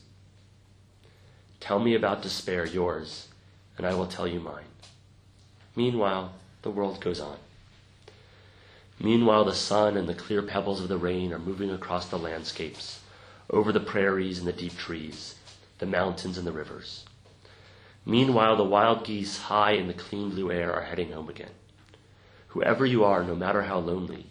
Tell 1.59 1.79
me 1.79 1.95
about 1.95 2.21
despair, 2.21 2.63
yours, 2.63 3.29
and 3.75 3.87
I 3.87 3.95
will 3.95 4.05
tell 4.05 4.27
you 4.27 4.39
mine. 4.39 4.69
Meanwhile, 5.75 6.33
the 6.61 6.69
world 6.69 7.01
goes 7.01 7.19
on. 7.19 7.37
Meanwhile, 8.99 9.45
the 9.45 9.55
sun 9.55 9.97
and 9.97 10.07
the 10.07 10.13
clear 10.13 10.43
pebbles 10.43 10.79
of 10.79 10.89
the 10.89 10.97
rain 10.97 11.33
are 11.33 11.39
moving 11.39 11.71
across 11.71 12.07
the 12.07 12.19
landscapes, 12.19 12.99
over 13.49 13.71
the 13.71 13.79
prairies 13.79 14.37
and 14.37 14.47
the 14.47 14.53
deep 14.53 14.77
trees, 14.77 15.33
the 15.79 15.87
mountains 15.87 16.37
and 16.37 16.45
the 16.45 16.51
rivers. 16.51 17.03
Meanwhile, 18.05 18.57
the 18.57 18.63
wild 18.63 19.05
geese 19.05 19.37
high 19.37 19.71
in 19.71 19.87
the 19.87 19.93
clean 19.93 20.29
blue 20.31 20.51
air 20.51 20.73
are 20.73 20.83
heading 20.83 21.11
home 21.11 21.29
again. 21.29 21.51
Whoever 22.47 22.85
you 22.85 23.03
are, 23.03 23.23
no 23.23 23.35
matter 23.35 23.63
how 23.63 23.79
lonely, 23.79 24.27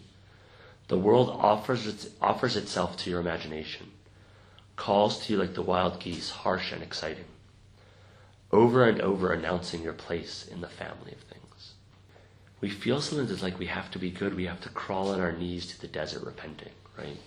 the 0.87 0.97
world 0.97 1.29
offers, 1.29 1.87
its, 1.87 2.07
offers 2.21 2.55
itself 2.55 2.97
to 2.97 3.09
your 3.09 3.19
imagination, 3.19 3.91
calls 4.75 5.25
to 5.25 5.33
you 5.33 5.39
like 5.39 5.55
the 5.55 5.61
wild 5.61 5.99
geese, 5.99 6.29
harsh 6.29 6.71
and 6.71 6.83
exciting 6.83 7.25
over 8.53 8.87
and 8.87 9.01
over 9.01 9.33
announcing 9.33 9.81
your 9.81 9.93
place 9.93 10.47
in 10.49 10.61
the 10.61 10.69
family 10.69 11.11
of 11.11 11.17
things. 11.21 11.73
We 12.61 12.69
feel 12.69 13.01
sometimes 13.01 13.31
it's 13.31 13.41
like 13.41 13.57
we 13.57 13.65
have 13.65 13.89
to 13.91 13.99
be 13.99 14.11
good, 14.11 14.35
we 14.35 14.45
have 14.45 14.61
to 14.61 14.69
crawl 14.69 15.09
on 15.09 15.19
our 15.19 15.31
knees 15.31 15.65
to 15.67 15.81
the 15.81 15.87
desert 15.87 16.23
repenting, 16.23 16.71
right? 16.95 17.17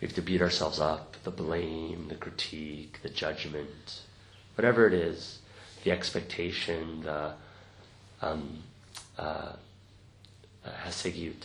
We 0.00 0.06
have 0.08 0.16
to 0.16 0.22
beat 0.22 0.42
ourselves 0.42 0.80
up, 0.80 1.16
the 1.22 1.30
blame, 1.30 2.08
the 2.08 2.16
critique, 2.16 2.98
the 3.02 3.08
judgment, 3.08 4.02
whatever 4.56 4.88
it 4.88 4.92
is, 4.92 5.38
the 5.84 5.90
expectation, 5.90 7.02
the 7.02 7.32
um, 8.22 8.62
uh, 9.18 9.52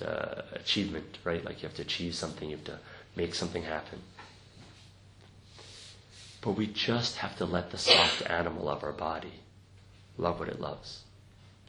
uh, 0.01 0.41
achievement, 0.53 1.17
right? 1.23 1.43
Like 1.43 1.61
you 1.61 1.67
have 1.67 1.75
to 1.75 1.81
achieve 1.81 2.15
something, 2.15 2.49
you 2.49 2.55
have 2.55 2.65
to 2.65 2.79
make 3.15 3.35
something 3.35 3.63
happen. 3.63 4.01
But 6.41 6.51
we 6.51 6.67
just 6.67 7.17
have 7.17 7.37
to 7.37 7.45
let 7.45 7.71
the 7.71 7.77
soft 7.77 8.29
animal 8.29 8.69
of 8.69 8.83
our 8.83 8.93
body 8.93 9.33
love 10.17 10.39
what 10.39 10.47
it 10.47 10.61
loves, 10.61 11.01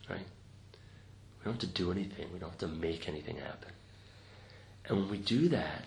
right? 0.09 0.19
We 0.21 1.45
don't 1.45 1.55
have 1.55 1.61
to 1.61 1.67
do 1.67 1.91
anything. 1.91 2.27
We 2.33 2.39
don't 2.39 2.51
have 2.51 2.59
to 2.59 2.69
make 2.69 3.09
anything 3.09 3.37
happen. 3.37 3.73
And 4.87 4.99
when 4.99 5.11
we 5.11 5.19
do 5.19 5.49
that, 5.49 5.85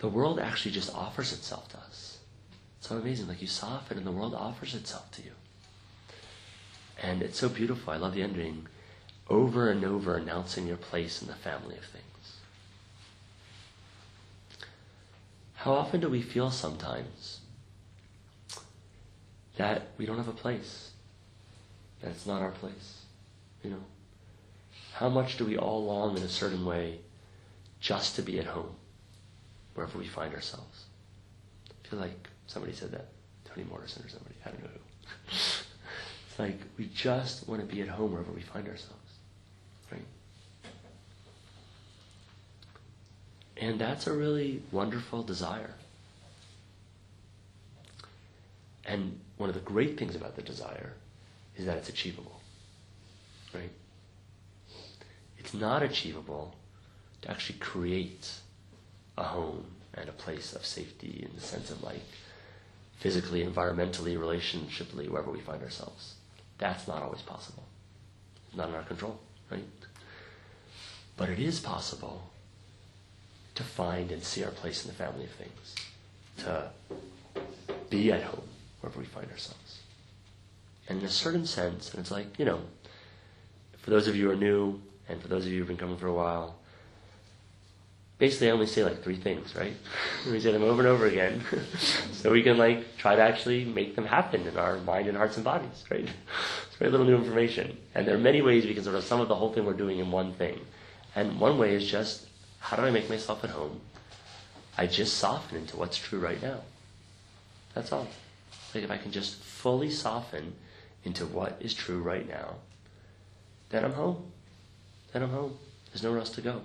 the 0.00 0.08
world 0.08 0.38
actually 0.38 0.72
just 0.72 0.94
offers 0.94 1.32
itself 1.32 1.68
to 1.70 1.78
us. 1.78 2.09
So 2.80 2.96
amazing. 2.96 3.28
Like 3.28 3.40
you 3.40 3.46
soften 3.46 3.98
and 3.98 4.06
the 4.06 4.12
world 4.12 4.34
offers 4.34 4.74
itself 4.74 5.10
to 5.12 5.22
you. 5.22 5.32
And 7.02 7.22
it's 7.22 7.38
so 7.38 7.48
beautiful. 7.48 7.92
I 7.92 7.96
love 7.96 8.14
the 8.14 8.22
ending. 8.22 8.66
Over 9.28 9.70
and 9.70 9.84
over 9.84 10.16
announcing 10.16 10.66
your 10.66 10.76
place 10.76 11.22
in 11.22 11.28
the 11.28 11.34
family 11.34 11.76
of 11.76 11.84
things. 11.84 12.36
How 15.54 15.74
often 15.74 16.00
do 16.00 16.08
we 16.08 16.22
feel 16.22 16.50
sometimes 16.50 17.40
that 19.58 19.88
we 19.98 20.06
don't 20.06 20.16
have 20.16 20.26
a 20.26 20.32
place? 20.32 20.90
That 22.00 22.08
it's 22.12 22.26
not 22.26 22.40
our 22.40 22.50
place? 22.50 23.02
You 23.62 23.70
know? 23.70 23.84
How 24.94 25.10
much 25.10 25.36
do 25.36 25.44
we 25.44 25.58
all 25.58 25.84
long 25.84 26.16
in 26.16 26.22
a 26.22 26.28
certain 26.28 26.64
way 26.64 27.00
just 27.78 28.16
to 28.16 28.22
be 28.22 28.38
at 28.38 28.46
home, 28.46 28.74
wherever 29.74 29.98
we 29.98 30.06
find 30.06 30.34
ourselves? 30.34 30.84
I 31.68 31.88
feel 31.88 32.00
like 32.00 32.29
somebody 32.50 32.74
said 32.74 32.90
that. 32.90 33.06
Toni 33.44 33.66
Morrison 33.68 34.04
or 34.04 34.08
somebody. 34.08 34.34
I 34.44 34.50
don't 34.50 34.62
know 34.62 34.68
who. 34.68 34.80
it's 35.28 36.38
like 36.38 36.58
we 36.76 36.86
just 36.86 37.48
want 37.48 37.60
to 37.60 37.74
be 37.74 37.80
at 37.80 37.88
home 37.88 38.12
wherever 38.12 38.32
we 38.32 38.42
find 38.42 38.66
ourselves. 38.68 38.94
Right? 39.90 40.02
And 43.56 43.80
that's 43.80 44.06
a 44.06 44.12
really 44.12 44.62
wonderful 44.72 45.22
desire. 45.22 45.74
And 48.84 49.20
one 49.36 49.48
of 49.48 49.54
the 49.54 49.60
great 49.60 49.96
things 49.96 50.16
about 50.16 50.34
the 50.34 50.42
desire 50.42 50.94
is 51.56 51.66
that 51.66 51.76
it's 51.76 51.88
achievable. 51.88 52.40
Right? 53.54 53.70
It's 55.38 55.54
not 55.54 55.82
achievable 55.82 56.56
to 57.22 57.30
actually 57.30 57.58
create 57.60 58.28
a 59.16 59.22
home 59.22 59.66
and 59.94 60.08
a 60.08 60.12
place 60.12 60.52
of 60.54 60.64
safety 60.64 61.26
in 61.28 61.34
the 61.34 61.42
sense 61.42 61.70
of 61.70 61.82
like 61.82 62.02
physically, 63.00 63.44
environmentally, 63.44 64.16
relationshiply, 64.16 65.08
wherever 65.08 65.30
we 65.30 65.40
find 65.40 65.62
ourselves. 65.62 66.14
That's 66.58 66.86
not 66.86 67.02
always 67.02 67.22
possible. 67.22 67.64
It's 68.46 68.56
not 68.56 68.68
in 68.68 68.74
our 68.74 68.82
control, 68.82 69.18
right? 69.50 69.64
But 71.16 71.30
it 71.30 71.38
is 71.38 71.60
possible 71.60 72.30
to 73.54 73.62
find 73.62 74.12
and 74.12 74.22
see 74.22 74.44
our 74.44 74.50
place 74.50 74.84
in 74.84 74.90
the 74.90 74.96
family 74.96 75.24
of 75.24 75.30
things, 75.30 75.74
to 76.38 76.70
be 77.88 78.12
at 78.12 78.22
home 78.22 78.48
wherever 78.80 79.00
we 79.00 79.06
find 79.06 79.30
ourselves. 79.30 79.80
And 80.88 81.00
in 81.00 81.04
a 81.04 81.10
certain 81.10 81.46
sense, 81.46 81.90
and 81.92 82.00
it's 82.00 82.10
like, 82.10 82.38
you 82.38 82.44
know, 82.44 82.60
for 83.78 83.90
those 83.90 84.08
of 84.08 84.16
you 84.16 84.26
who 84.26 84.32
are 84.32 84.36
new, 84.36 84.80
and 85.08 85.20
for 85.20 85.28
those 85.28 85.46
of 85.46 85.52
you 85.52 85.58
who've 85.58 85.68
been 85.68 85.76
coming 85.76 85.96
for 85.96 86.06
a 86.06 86.12
while, 86.12 86.59
basically 88.20 88.48
I 88.48 88.52
only 88.52 88.66
say 88.66 88.84
like 88.84 89.02
three 89.02 89.16
things, 89.16 89.56
right? 89.56 89.74
we 90.30 90.38
say 90.38 90.52
them 90.52 90.62
over 90.62 90.82
and 90.82 90.88
over 90.88 91.06
again, 91.06 91.42
so 92.12 92.30
we 92.30 92.42
can 92.44 92.56
like 92.56 92.96
try 92.98 93.16
to 93.16 93.22
actually 93.22 93.64
make 93.64 93.96
them 93.96 94.04
happen 94.04 94.46
in 94.46 94.56
our 94.56 94.78
mind 94.78 95.08
and 95.08 95.16
hearts 95.16 95.36
and 95.36 95.44
bodies, 95.44 95.84
right? 95.90 96.08
It's 96.68 96.76
very 96.78 96.92
little 96.92 97.06
new 97.06 97.16
information, 97.16 97.76
and 97.96 98.06
there 98.06 98.14
are 98.14 98.18
many 98.18 98.42
ways 98.42 98.64
we 98.64 98.74
can 98.74 98.84
sort 98.84 98.94
of 98.94 99.02
sum 99.02 99.20
up 99.20 99.26
the 99.26 99.34
whole 99.34 99.52
thing 99.52 99.64
we're 99.64 99.72
doing 99.72 99.98
in 99.98 100.12
one 100.12 100.34
thing. 100.34 100.60
And 101.16 101.40
one 101.40 101.58
way 101.58 101.74
is 101.74 101.90
just 101.90 102.28
how 102.60 102.76
do 102.76 102.82
I 102.82 102.90
make 102.92 103.08
myself 103.10 103.42
at 103.42 103.50
home? 103.50 103.80
I 104.78 104.86
just 104.86 105.16
soften 105.18 105.58
into 105.58 105.76
what's 105.76 105.98
true 105.98 106.20
right 106.20 106.40
now. 106.40 106.60
That's 107.74 107.90
all. 107.90 108.06
Like 108.74 108.84
if 108.84 108.90
I 108.90 108.96
can 108.98 109.10
just 109.10 109.42
fully 109.42 109.90
soften 109.90 110.54
into 111.04 111.26
what 111.26 111.56
is 111.60 111.74
true 111.74 112.00
right 112.00 112.28
now, 112.28 112.56
then 113.70 113.84
I'm 113.84 113.92
home. 113.92 114.30
Then 115.12 115.22
I'm 115.22 115.30
home. 115.30 115.58
There's 115.90 116.02
nowhere 116.02 116.20
else 116.20 116.30
to 116.30 116.42
go. 116.42 116.62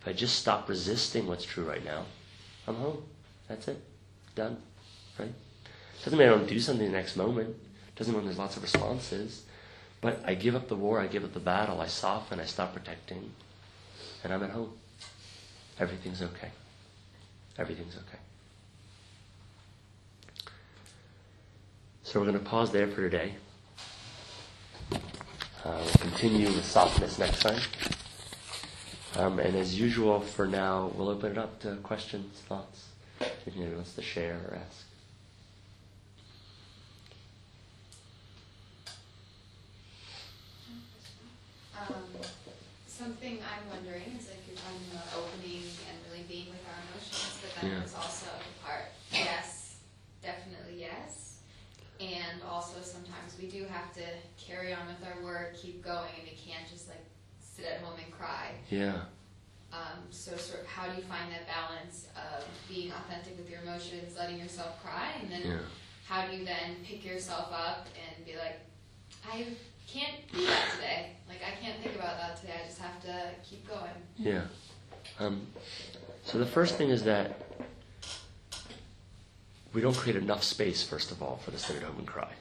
If 0.00 0.08
I 0.08 0.12
just 0.12 0.38
stop 0.38 0.68
resisting 0.68 1.26
what's 1.26 1.44
true 1.44 1.64
right 1.64 1.84
now, 1.84 2.04
I'm 2.66 2.76
home. 2.76 3.02
That's 3.48 3.68
it. 3.68 3.82
Done. 4.34 4.56
Right? 5.18 5.32
Doesn't 6.04 6.18
mean 6.18 6.28
I 6.28 6.30
don't 6.30 6.48
do 6.48 6.58
something 6.58 6.86
the 6.86 6.92
next 6.92 7.16
moment. 7.16 7.54
Doesn't 7.96 8.14
mean 8.14 8.24
there's 8.24 8.38
lots 8.38 8.56
of 8.56 8.62
responses. 8.62 9.42
But 10.00 10.22
I 10.24 10.34
give 10.34 10.54
up 10.54 10.68
the 10.68 10.76
war, 10.76 10.98
I 10.98 11.06
give 11.06 11.24
up 11.24 11.34
the 11.34 11.40
battle, 11.40 11.80
I 11.80 11.86
soften, 11.86 12.40
I 12.40 12.46
stop 12.46 12.72
protecting, 12.72 13.30
and 14.24 14.32
I'm 14.32 14.42
at 14.42 14.50
home. 14.50 14.72
Everything's 15.78 16.22
okay. 16.22 16.48
Everything's 17.58 17.96
okay. 17.96 18.18
So 22.02 22.18
we're 22.18 22.26
going 22.26 22.38
to 22.38 22.44
pause 22.44 22.72
there 22.72 22.86
for 22.86 23.02
today. 23.02 23.34
Uh, 24.92 24.98
we'll 25.64 25.92
continue 25.98 26.46
with 26.46 26.64
softness 26.64 27.18
next 27.18 27.42
time. 27.42 27.60
Um, 29.16 29.38
and 29.40 29.56
as 29.56 29.78
usual, 29.78 30.20
for 30.20 30.46
now, 30.46 30.90
we'll 30.94 31.08
open 31.08 31.32
it 31.32 31.38
up 31.38 31.58
to 31.60 31.74
questions, 31.76 32.38
thoughts, 32.48 32.86
if 33.20 33.48
anyone 33.56 33.74
wants 33.76 33.94
to 33.94 34.02
share 34.02 34.38
or 34.48 34.56
ask. 34.56 34.86
Um, 41.76 42.04
something 42.86 43.38
I'm 43.42 43.68
wondering 43.70 44.14
is 44.18 44.28
like 44.28 44.44
you're 44.46 44.56
talking 44.56 44.86
about 44.92 45.06
opening 45.16 45.64
and 45.88 45.96
really 46.12 46.24
being 46.28 46.46
with 46.50 46.62
our 46.68 46.78
emotions, 46.92 47.38
but 47.42 47.50
then 47.60 47.70
Yeah. 47.72 47.78
there's 47.80 47.94
also 47.94 48.26
the 48.38 48.64
part, 48.64 48.92
yes, 49.12 49.76
definitely 50.22 50.78
yes. 50.78 51.38
And 51.98 52.42
also 52.48 52.80
sometimes 52.82 53.36
we 53.40 53.48
do 53.48 53.64
have 53.64 53.92
to 53.94 54.04
carry 54.38 54.72
on 54.72 54.86
with 54.86 55.02
our 55.04 55.20
work, 55.22 55.56
keep 55.56 55.82
going, 55.82 56.08
and 56.18 56.28
you 56.28 56.36
can't 56.36 56.68
just 56.70 56.88
like 56.88 57.04
sit 57.60 57.70
at 57.70 57.80
home 57.82 57.98
and 58.02 58.12
cry. 58.12 58.52
Yeah. 58.70 59.02
Um, 59.72 60.02
so 60.10 60.36
sort 60.36 60.62
of 60.62 60.66
how 60.66 60.88
do 60.88 60.96
you 60.96 61.02
find 61.02 61.30
that 61.32 61.46
balance 61.46 62.06
of 62.16 62.44
being 62.68 62.90
authentic 62.90 63.36
with 63.38 63.48
your 63.48 63.60
emotions, 63.62 64.16
letting 64.18 64.38
yourself 64.38 64.82
cry, 64.82 65.12
and 65.22 65.30
then 65.30 65.42
Yeah. 65.42 65.58
how 66.06 66.26
do 66.26 66.36
you 66.36 66.44
then 66.44 66.76
pick 66.84 67.04
yourself 67.04 67.52
up 67.52 67.86
and 68.16 68.24
be 68.26 68.36
like, 68.36 68.58
I 69.30 69.46
can't 69.86 70.16
do 70.32 70.44
that 70.46 70.70
today. 70.74 71.16
Like 71.28 71.40
I 71.46 71.52
can't 71.62 71.80
think 71.82 71.94
about 71.94 72.16
that 72.18 72.40
today. 72.40 72.54
I 72.62 72.66
just 72.66 72.80
have 72.80 73.00
to 73.02 73.30
keep 73.48 73.68
going. 73.68 73.90
Yeah. 74.16 74.42
Um, 75.18 75.46
so 76.24 76.38
the 76.38 76.46
first 76.46 76.76
thing 76.76 76.90
is 76.90 77.04
that 77.04 77.40
we 79.72 79.80
don't 79.80 79.96
create 79.96 80.16
enough 80.16 80.42
space, 80.42 80.82
first 80.82 81.12
of 81.12 81.22
all, 81.22 81.36
for 81.44 81.50
the 81.52 81.58
sit 81.58 81.76
at 81.76 81.82
home 81.82 81.98
and 81.98 82.06
cry. 82.06 82.32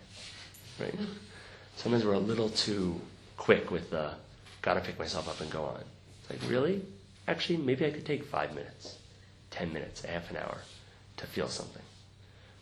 Right? 0.79 0.95
Sometimes 1.75 2.03
we're 2.05 2.13
a 2.13 2.19
little 2.19 2.49
too 2.49 2.99
quick 3.38 3.69
with 3.71 3.91
the 3.91 4.13
gotta 4.61 4.81
pick 4.81 4.97
myself 4.99 5.27
up 5.27 5.41
and 5.41 5.49
go 5.49 5.63
on. 5.63 5.83
It's 6.21 6.29
like, 6.29 6.49
really? 6.49 6.83
Actually, 7.27 7.57
maybe 7.57 7.85
I 7.85 7.91
could 7.91 8.05
take 8.05 8.23
five 8.25 8.53
minutes, 8.53 8.97
ten 9.51 9.71
minutes, 9.71 10.01
half 10.03 10.29
an 10.29 10.37
hour 10.37 10.57
to 11.17 11.25
feel 11.27 11.47
something. 11.47 11.83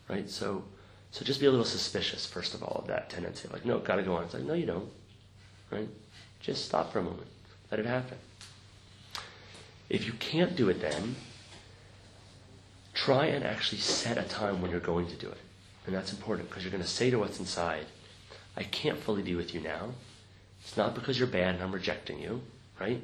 Right? 0.09 0.29
So 0.29 0.63
so 1.11 1.25
just 1.25 1.39
be 1.39 1.45
a 1.45 1.51
little 1.51 1.65
suspicious, 1.65 2.25
first 2.25 2.53
of 2.53 2.63
all, 2.63 2.81
of 2.81 2.87
that 2.87 3.09
tendency. 3.09 3.47
Like, 3.51 3.65
no, 3.65 3.79
gotta 3.79 4.03
go 4.03 4.15
on. 4.15 4.25
It's 4.25 4.33
like, 4.33 4.43
no, 4.43 4.53
you 4.53 4.65
don't. 4.65 4.89
Right? 5.71 5.89
Just 6.41 6.65
stop 6.65 6.91
for 6.91 6.99
a 6.99 7.03
moment. 7.03 7.27
Let 7.71 7.79
it 7.79 7.85
happen. 7.85 8.17
If 9.89 10.05
you 10.05 10.13
can't 10.13 10.55
do 10.55 10.69
it 10.69 10.81
then, 10.81 11.15
try 12.93 13.27
and 13.27 13.43
actually 13.43 13.79
set 13.79 14.17
a 14.17 14.23
time 14.23 14.61
when 14.61 14.71
you're 14.71 14.79
going 14.79 15.07
to 15.07 15.15
do 15.15 15.27
it. 15.27 15.37
And 15.85 15.95
that's 15.95 16.11
important 16.11 16.49
because 16.49 16.63
you're 16.63 16.71
going 16.71 16.83
to 16.83 16.89
say 16.89 17.09
to 17.09 17.19
what's 17.19 17.39
inside, 17.39 17.85
I 18.57 18.63
can't 18.63 18.99
fully 18.99 19.21
be 19.21 19.35
with 19.35 19.53
you 19.53 19.61
now. 19.61 19.89
It's 20.67 20.75
not 20.75 20.95
because 20.95 21.17
you're 21.17 21.29
bad 21.29 21.55
and 21.55 21.63
I'm 21.63 21.71
rejecting 21.71 22.19
you, 22.19 22.41
right? 22.77 23.01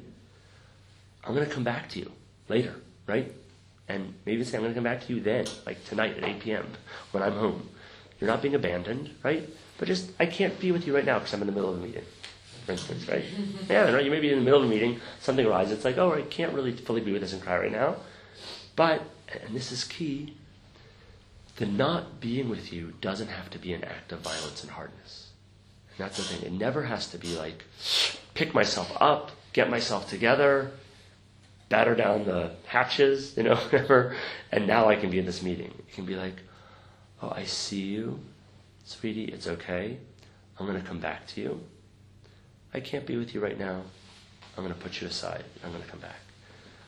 I'm 1.24 1.34
going 1.34 1.48
to 1.48 1.52
come 1.52 1.64
back 1.64 1.88
to 1.90 1.98
you 1.98 2.12
later, 2.46 2.74
right? 3.06 3.32
And 3.88 4.12
maybe 4.26 4.44
say, 4.44 4.58
I'm 4.58 4.62
going 4.62 4.74
to 4.74 4.76
come 4.76 4.84
back 4.84 5.06
to 5.06 5.14
you 5.14 5.20
then, 5.20 5.46
like 5.64 5.82
tonight 5.86 6.18
at 6.18 6.24
8 6.24 6.40
p.m. 6.40 6.66
when 7.12 7.22
I'm 7.22 7.32
home. 7.32 7.70
You're 8.20 8.28
not 8.28 8.42
being 8.42 8.54
abandoned, 8.54 9.14
right? 9.22 9.48
But 9.78 9.88
just, 9.88 10.10
I 10.20 10.26
can't 10.26 10.60
be 10.60 10.72
with 10.72 10.86
you 10.86 10.94
right 10.94 11.06
now 11.06 11.18
because 11.18 11.32
I'm 11.32 11.40
in 11.40 11.46
the 11.46 11.54
middle 11.54 11.70
of 11.70 11.82
a 11.82 11.86
meeting, 11.86 12.04
for 12.66 12.72
instance, 12.72 13.08
right? 13.08 13.24
yeah, 13.70 13.90
right? 13.90 14.04
You 14.04 14.10
may 14.10 14.20
be 14.20 14.30
in 14.30 14.40
the 14.40 14.44
middle 14.44 14.60
of 14.60 14.66
a 14.66 14.70
meeting, 14.70 15.00
something 15.20 15.46
arises, 15.46 15.72
it's 15.72 15.86
like, 15.86 15.96
oh, 15.96 16.12
I 16.12 16.20
can't 16.20 16.52
really 16.52 16.72
fully 16.72 17.00
be 17.00 17.12
with 17.12 17.22
this 17.22 17.32
and 17.32 17.40
cry 17.40 17.58
right 17.58 17.72
now. 17.72 17.96
But, 18.76 19.02
and 19.42 19.56
this 19.56 19.72
is 19.72 19.84
key, 19.84 20.36
the 21.56 21.64
not 21.64 22.20
being 22.20 22.50
with 22.50 22.74
you 22.74 22.92
doesn't 23.00 23.28
have 23.28 23.48
to 23.50 23.58
be 23.58 23.72
an 23.72 23.84
act 23.84 24.12
of 24.12 24.20
violence 24.20 24.62
and 24.62 24.70
hardness. 24.70 25.23
That's 25.98 26.16
the 26.16 26.22
thing. 26.24 26.42
It 26.46 26.52
never 26.52 26.82
has 26.82 27.08
to 27.08 27.18
be 27.18 27.36
like, 27.36 27.64
pick 28.34 28.54
myself 28.54 28.90
up, 29.00 29.30
get 29.52 29.70
myself 29.70 30.08
together, 30.08 30.72
batter 31.68 31.94
down 31.94 32.24
the 32.24 32.52
hatches, 32.66 33.34
you 33.36 33.44
know, 33.44 33.56
whatever, 33.56 34.16
and 34.50 34.66
now 34.66 34.88
I 34.88 34.96
can 34.96 35.10
be 35.10 35.18
in 35.18 35.26
this 35.26 35.42
meeting. 35.42 35.72
It 35.78 35.92
can 35.92 36.04
be 36.04 36.16
like, 36.16 36.36
oh, 37.22 37.32
I 37.34 37.44
see 37.44 37.82
you, 37.82 38.20
sweetie, 38.84 39.24
it's 39.24 39.46
okay. 39.46 39.98
I'm 40.58 40.66
going 40.66 40.80
to 40.80 40.86
come 40.86 41.00
back 41.00 41.26
to 41.28 41.40
you. 41.40 41.60
I 42.72 42.80
can't 42.80 43.06
be 43.06 43.16
with 43.16 43.34
you 43.34 43.40
right 43.40 43.58
now. 43.58 43.82
I'm 44.56 44.64
going 44.64 44.74
to 44.74 44.80
put 44.80 45.00
you 45.00 45.06
aside. 45.08 45.44
I'm 45.64 45.70
going 45.70 45.82
to 45.82 45.88
come 45.88 46.00
back. 46.00 46.18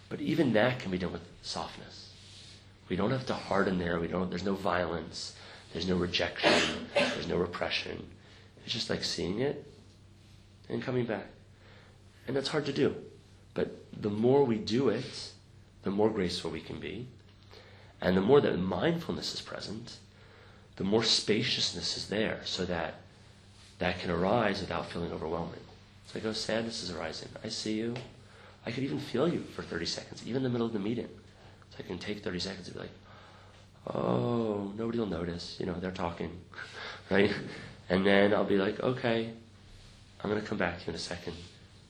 But 0.09 0.21
even 0.21 0.53
that 0.53 0.79
can 0.79 0.91
be 0.91 0.99
done 0.99 1.13
with 1.13 1.23
softness. 1.43 2.13
We 2.89 2.95
don't 2.95 3.11
have 3.11 3.27
to 3.27 3.35
harden 3.35 3.79
there. 3.79 3.99
We 3.99 4.07
don't. 4.07 4.31
There's 4.31 4.45
no 4.45 4.55
violence. 4.55 5.35
There's 5.73 5.89
no 5.89 5.97
rejection. 5.97 6.53
There's 6.95 7.27
no 7.27 7.37
repression. 7.37 8.07
It's 8.67 8.75
just 8.75 8.91
like 8.91 9.05
seeing 9.05 9.39
it 9.39 9.65
and 10.69 10.83
coming 10.83 11.07
back. 11.07 11.27
And 12.27 12.37
that's 12.37 12.49
hard 12.49 12.67
to 12.67 12.73
do. 12.73 12.97
But 13.55 13.71
the 14.03 14.11
more 14.11 14.43
we 14.43 14.57
do 14.57 14.89
it, 14.89 15.31
the 15.85 15.93
more 15.93 16.11
graceful 16.11 16.51
we 16.51 16.61
can 16.61 16.81
be. 16.81 17.07
And 18.01 18.17
the 18.17 18.21
more 18.21 18.41
that 18.41 18.59
mindfulness 18.59 19.33
is 19.35 19.41
present, 19.41 19.99
the 20.75 20.85
more 20.85 21.05
spaciousness 21.05 21.97
is 21.97 22.09
there 22.09 22.41
so 22.45 22.65
that 22.65 22.95
that 23.79 24.01
can 24.01 24.11
arise 24.11 24.61
without 24.61 24.91
feeling 24.91 25.13
overwhelming. 25.13 25.61
It's 26.05 26.15
like, 26.17 26.25
oh, 26.25 26.33
sadness 26.33 26.83
is 26.83 26.91
arising. 26.91 27.29
I 27.45 27.49
see 27.49 27.75
you. 27.75 27.95
I 28.67 28.73
could 28.73 28.83
even 28.83 28.99
feel 28.99 29.29
you 29.29 29.45
for 29.55 29.63
30 29.63 29.87
seconds, 29.87 30.23
even 30.25 30.39
in 30.39 30.43
the 30.43 30.51
middle 30.51 30.67
of 30.67 30.73
the 30.73 30.81
meeting. 30.81 31.09
So 31.71 31.77
I 31.79 31.83
can 31.83 31.99
take 31.99 32.25
30 32.25 32.41
seconds 32.41 32.67
and 32.67 32.75
be 32.75 32.81
like, 32.81 33.95
oh, 33.95 34.73
nobody 34.77 34.99
will 34.99 35.07
notice. 35.07 35.57
You 35.61 35.67
know, 35.67 35.75
they're 35.75 35.93
talking, 35.93 36.37
right? 37.11 37.31
And 37.89 38.05
then 38.05 38.35
I'll 38.35 38.45
be 38.45 38.59
like, 38.59 38.81
okay, 38.81 39.31
I'm 40.23 40.31
going 40.31 40.43
to 40.43 40.47
come 40.47 40.59
back 40.59 40.81
to 40.81 40.87
you 40.87 40.91
in 40.91 40.97
a 40.97 40.99
second. 40.99 41.35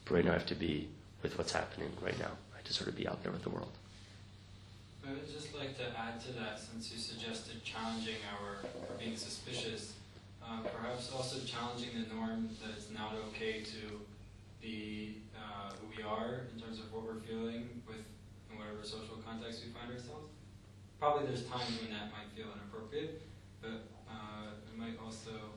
But 0.05 0.15
right 0.15 0.25
now 0.25 0.33
I 0.33 0.35
have 0.35 0.47
to 0.47 0.55
be 0.55 0.89
with 1.23 1.39
what's 1.39 1.53
happening 1.53 1.91
right 2.03 2.19
now. 2.19 2.33
I 2.53 2.57
have 2.57 2.65
to 2.65 2.73
sort 2.73 2.89
of 2.89 2.97
be 2.97 3.09
out 3.09 3.23
there 3.23 3.33
with 3.33 3.43
the 3.43 3.51
world. 3.51 3.73
I 5.07 5.13
would 5.13 5.31
just 5.31 5.55
like 5.55 5.77
to 5.79 5.87
add 5.99 6.21
to 6.27 6.33
that, 6.33 6.59
since 6.59 6.93
you 6.93 6.99
suggested 6.99 7.63
challenging 7.63 8.19
our 8.35 8.59
being 8.99 9.17
suspicious, 9.17 9.95
uh, 10.43 10.61
perhaps 10.63 11.13
also 11.13 11.39
challenging 11.47 11.91
the 11.95 12.15
norm 12.15 12.51
that 12.63 12.75
it's 12.77 12.91
not 12.91 13.15
okay 13.29 13.63
to 13.63 14.01
be 14.61 15.23
uh, 15.37 15.71
who 15.81 15.87
we 15.97 16.03
are 16.03 16.47
in 16.53 16.61
terms 16.61 16.79
of 16.79 16.93
what 16.93 17.05
we're 17.05 17.23
feeling 17.23 17.69
with 17.87 18.03
in 18.51 18.59
whatever 18.59 18.83
social 18.83 19.19
context 19.25 19.63
we 19.65 19.73
find 19.73 19.93
ourselves. 19.93 20.27
Probably 20.99 21.27
there's 21.27 21.45
times 21.47 21.79
when 21.81 21.91
that 21.91 22.11
might 22.11 22.31
feel 22.35 22.51
inappropriate, 22.51 23.23
but 23.63 23.87
uh, 24.11 24.59
it 24.67 24.79
might 24.79 24.99
also 25.03 25.55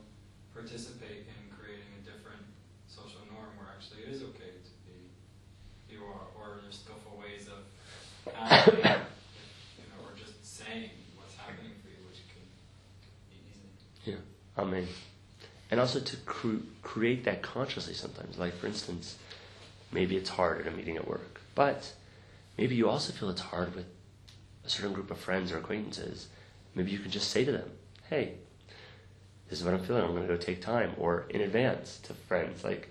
participate 0.60 1.24
in 1.24 1.40
creating 1.56 1.88
a 1.96 2.04
different 2.04 2.44
social 2.86 3.20
norm 3.32 3.48
where 3.56 3.68
actually 3.72 4.02
it 4.02 4.12
is 4.12 4.22
okay 4.22 4.52
to 4.60 4.72
be 4.84 5.08
you 5.88 6.04
are, 6.04 6.28
or 6.36 6.60
there's 6.62 6.84
skillful 6.84 7.16
ways 7.18 7.48
of 7.48 7.64
you 8.26 8.82
know, 8.84 10.04
or 10.04 10.12
just 10.16 10.44
saying 10.44 10.90
what's 11.16 11.34
happening 11.36 11.72
for 11.82 11.88
you, 11.88 11.96
which 12.06 12.20
can 12.28 12.44
be 13.30 13.40
easy. 13.48 14.12
Yeah, 14.12 14.62
amen. 14.62 14.86
And 15.70 15.80
also 15.80 15.98
to 16.00 16.16
cr- 16.26 16.66
create 16.82 17.24
that 17.24 17.40
consciously 17.42 17.94
sometimes. 17.94 18.36
Like, 18.38 18.54
for 18.54 18.66
instance, 18.66 19.16
maybe 19.92 20.16
it's 20.16 20.28
hard 20.28 20.60
at 20.60 20.66
a 20.72 20.76
meeting 20.76 20.96
at 20.96 21.08
work, 21.08 21.40
but 21.54 21.92
maybe 22.58 22.74
you 22.74 22.88
also 22.88 23.12
feel 23.14 23.30
it's 23.30 23.40
hard 23.40 23.74
with 23.74 23.86
a 24.66 24.68
certain 24.68 24.92
group 24.92 25.10
of 25.10 25.18
friends 25.18 25.52
or 25.52 25.58
acquaintances. 25.58 26.28
Maybe 26.74 26.90
you 26.90 26.98
can 26.98 27.10
just 27.10 27.30
say 27.30 27.44
to 27.46 27.52
them, 27.52 27.70
hey, 28.10 28.34
this 29.50 29.58
is 29.58 29.64
what 29.64 29.74
I'm 29.74 29.82
feeling. 29.82 30.04
I'm 30.04 30.12
going 30.12 30.22
to 30.22 30.28
go 30.28 30.36
take 30.36 30.62
time. 30.62 30.92
Or 30.96 31.26
in 31.28 31.40
advance 31.40 31.98
to 32.04 32.14
friends, 32.14 32.62
like, 32.62 32.88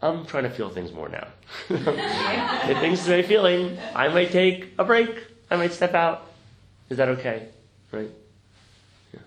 I'm 0.00 0.24
trying 0.24 0.44
to 0.44 0.50
feel 0.50 0.70
things 0.70 0.92
more 0.92 1.08
now. 1.08 1.26
if 1.68 2.78
things 2.78 3.06
are 3.08 3.16
my 3.16 3.22
feeling, 3.22 3.76
I 3.94 4.08
might 4.08 4.30
take 4.30 4.72
a 4.78 4.84
break. 4.84 5.10
I 5.50 5.56
might 5.56 5.72
step 5.72 5.94
out. 5.94 6.28
Is 6.88 6.96
that 6.98 7.08
okay? 7.08 7.48
Right? 7.90 8.08
Yeah. 9.12 9.20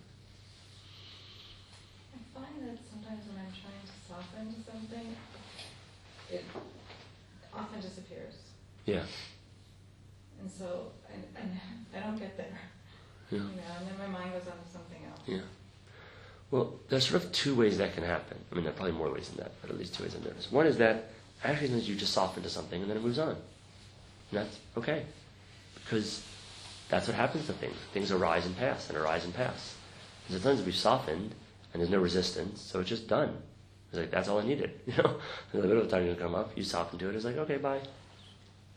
I 2.15 2.39
find 2.39 2.69
that 2.69 2.78
sometimes 2.89 3.28
when 3.28 3.45
I'm 3.45 3.52
trying 3.52 3.84
to 3.84 3.93
soften 4.08 4.54
to 4.54 4.71
something, 4.71 5.15
it 6.32 6.45
often 7.54 7.82
disappears. 7.82 8.36
Yeah. 8.86 9.04
And 10.39 10.49
so, 10.49 10.93
and 11.13 11.60
I 11.93 11.99
don't 12.08 12.17
get 12.17 12.38
there. 12.38 12.58
Yeah. 13.30 13.39
You 13.39 13.43
know, 13.43 13.52
and 13.80 13.88
then 13.88 13.97
my 13.99 14.08
mind 14.08 14.32
goes 14.32 14.47
on 14.47 14.63
to 14.63 14.71
something 14.71 14.99
else. 15.10 15.21
Yeah. 15.28 15.41
Well, 16.54 16.80
there's 16.88 17.08
sort 17.08 17.24
of 17.24 17.32
two 17.32 17.56
ways 17.56 17.80
that 17.80 17.96
can 17.96 18.04
happen. 18.04 18.38
I 18.52 18.54
mean, 18.54 18.63
there 18.63 18.72
are 18.72 18.76
probably 18.76 18.92
more 18.92 19.12
ways 19.12 19.28
than 19.28 19.38
that, 19.38 19.54
but 19.60 19.72
at 19.72 19.76
least 19.80 19.96
two 19.96 20.04
ways 20.04 20.13
I've 20.16 20.24
noticed. 20.24 20.52
One 20.52 20.68
is 20.68 20.78
that 20.78 21.10
actually 21.44 21.70
sometimes 21.70 21.89
you 21.89 21.96
just 21.96 22.13
soften 22.13 22.44
to 22.44 22.50
something 22.50 22.80
and 22.80 22.88
then 22.92 22.96
it 22.96 23.02
moves 23.02 23.18
on. 23.18 23.30
And 23.30 23.38
that's 24.34 24.60
okay. 24.78 25.04
Because 25.74 26.24
that's 26.89 27.08
what 27.08 27.18
happens 27.18 27.48
to 27.48 27.54
things. 27.54 27.76
Things 27.92 28.12
arise 28.12 28.46
and 28.46 28.56
pass 28.56 28.88
and 28.88 29.00
arise 29.00 29.26
and 29.26 29.34
pass. 29.34 29.76
And 30.30 30.39
sometimes 30.39 30.63
we've 30.63 30.76
softened 30.76 31.34
and 31.74 31.82
there's 31.82 31.89
no 31.89 31.98
resistance, 31.98 32.62
so 32.62 32.82
it's 32.82 32.89
just 32.89 33.08
done. 33.08 33.36
It's 33.89 33.98
like, 33.98 34.12
that's 34.12 34.28
all 34.28 34.38
I 34.38 34.46
needed. 34.46 34.80
You 34.86 34.94
know? 35.02 35.20
In 35.54 35.62
the 35.62 35.68
middle 35.68 35.82
of 35.82 35.89
time 35.89 36.06
you 36.06 36.13
come 36.13 36.36
up, 36.36 36.56
you 36.56 36.63
soften 36.63 37.00
to 37.00 37.10
it, 37.10 37.16
it's 37.16 37.26
like, 37.26 37.38
okay, 37.38 37.58
bye. 37.58 37.82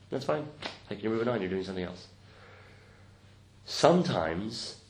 That's 0.08 0.24
fine. 0.24 0.48
Like 0.88 1.02
you're 1.02 1.12
moving 1.12 1.28
on, 1.28 1.42
you're 1.42 1.50
doing 1.50 1.64
something 1.64 1.84
else. 1.84 2.06
Sometimes 3.66 4.80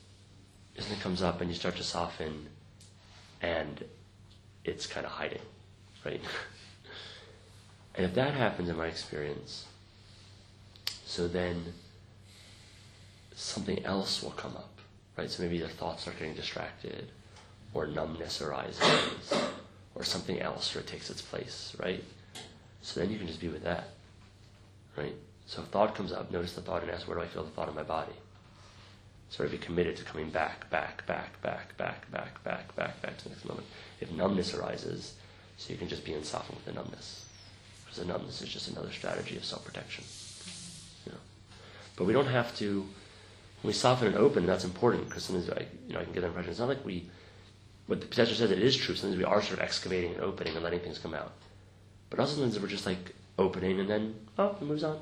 something 0.77 0.99
comes 0.99 1.21
up 1.21 1.41
and 1.41 1.49
you 1.49 1.55
start 1.57 1.75
to 1.75 1.83
soften 1.83 2.47
and 3.41 3.83
it's 4.63 4.87
kind 4.87 5.05
of 5.05 5.11
hiding, 5.11 5.41
right? 6.05 6.21
and 7.95 8.05
if 8.05 8.13
that 8.15 8.33
happens 8.33 8.69
in 8.69 8.77
my 8.77 8.87
experience, 8.87 9.65
so 11.05 11.27
then 11.27 11.73
something 13.35 13.83
else 13.85 14.21
will 14.21 14.31
come 14.31 14.55
up, 14.55 14.79
right? 15.17 15.29
So 15.29 15.43
maybe 15.43 15.59
the 15.59 15.69
thoughts 15.69 16.07
are 16.07 16.11
getting 16.11 16.33
distracted, 16.33 17.07
or 17.73 17.87
numbness 17.87 18.41
arises, 18.41 19.33
or 19.95 20.03
something 20.03 20.39
else 20.41 20.71
sort 20.71 20.85
of 20.85 20.91
takes 20.91 21.09
its 21.09 21.21
place, 21.21 21.75
right? 21.79 22.03
So 22.81 22.99
then 22.99 23.09
you 23.11 23.17
can 23.17 23.27
just 23.27 23.39
be 23.39 23.47
with 23.47 23.63
that, 23.63 23.89
right? 24.95 25.15
So 25.45 25.61
if 25.61 25.69
thought 25.69 25.95
comes 25.95 26.11
up, 26.11 26.31
notice 26.31 26.53
the 26.53 26.61
thought 26.61 26.81
and 26.81 26.91
ask, 26.91 27.07
where 27.07 27.17
do 27.17 27.23
I 27.23 27.27
feel 27.27 27.43
the 27.43 27.51
thought 27.51 27.69
in 27.69 27.75
my 27.75 27.83
body? 27.83 28.13
Sort 29.29 29.45
of 29.47 29.51
be 29.51 29.57
committed 29.57 29.95
to 29.97 30.03
coming 30.03 30.29
back, 30.29 30.69
back, 30.69 31.05
back, 31.05 31.41
back, 31.41 31.77
back, 31.77 32.09
back, 32.11 32.26
to 33.17 33.23
the 33.25 33.29
next 33.31 33.45
moment. 33.45 33.67
If 33.99 34.11
numbness 34.11 34.53
arises, 34.53 35.13
so 35.57 35.73
you 35.73 35.79
can 35.79 35.87
just 35.87 36.05
be 36.05 36.13
in 36.13 36.23
soften 36.23 36.55
with 36.55 36.65
the 36.65 36.73
numbness. 36.73 37.25
Because 37.83 37.99
the 37.99 38.05
numbness 38.05 38.41
is 38.41 38.49
just 38.49 38.69
another 38.69 38.91
strategy 38.91 39.37
of 39.37 39.45
self-protection. 39.45 40.03
You 41.05 41.11
know? 41.13 41.19
But 41.95 42.05
we 42.05 42.13
don't 42.13 42.27
have 42.27 42.55
to, 42.57 42.81
when 42.81 43.69
we 43.69 43.73
soften 43.73 44.07
and 44.07 44.17
open, 44.17 44.45
that's 44.45 44.65
important, 44.65 45.07
because 45.07 45.23
sometimes 45.23 45.49
I, 45.49 45.65
you 45.87 45.93
know, 45.93 45.99
I 45.99 46.03
can 46.03 46.13
get 46.13 46.21
the 46.21 46.27
impression, 46.27 46.51
it's 46.51 46.59
not 46.59 46.69
like 46.69 46.85
we, 46.85 47.09
what 47.87 48.01
the 48.01 48.07
potential 48.07 48.35
says, 48.35 48.51
it 48.51 48.59
is 48.59 48.75
true. 48.75 48.95
Sometimes 48.95 49.17
we 49.17 49.23
are 49.23 49.41
sort 49.41 49.59
of 49.59 49.63
excavating 49.63 50.13
and 50.13 50.21
opening 50.21 50.53
and 50.53 50.63
letting 50.63 50.81
things 50.81 50.99
come 50.99 51.13
out. 51.13 51.33
But 52.09 52.19
also 52.19 52.35
sometimes 52.35 52.59
we're 52.59 52.67
just 52.67 52.85
like 52.85 53.15
opening 53.39 53.79
and 53.79 53.89
then, 53.89 54.15
oh, 54.37 54.55
it 54.59 54.61
moves 54.61 54.83
on. 54.83 54.99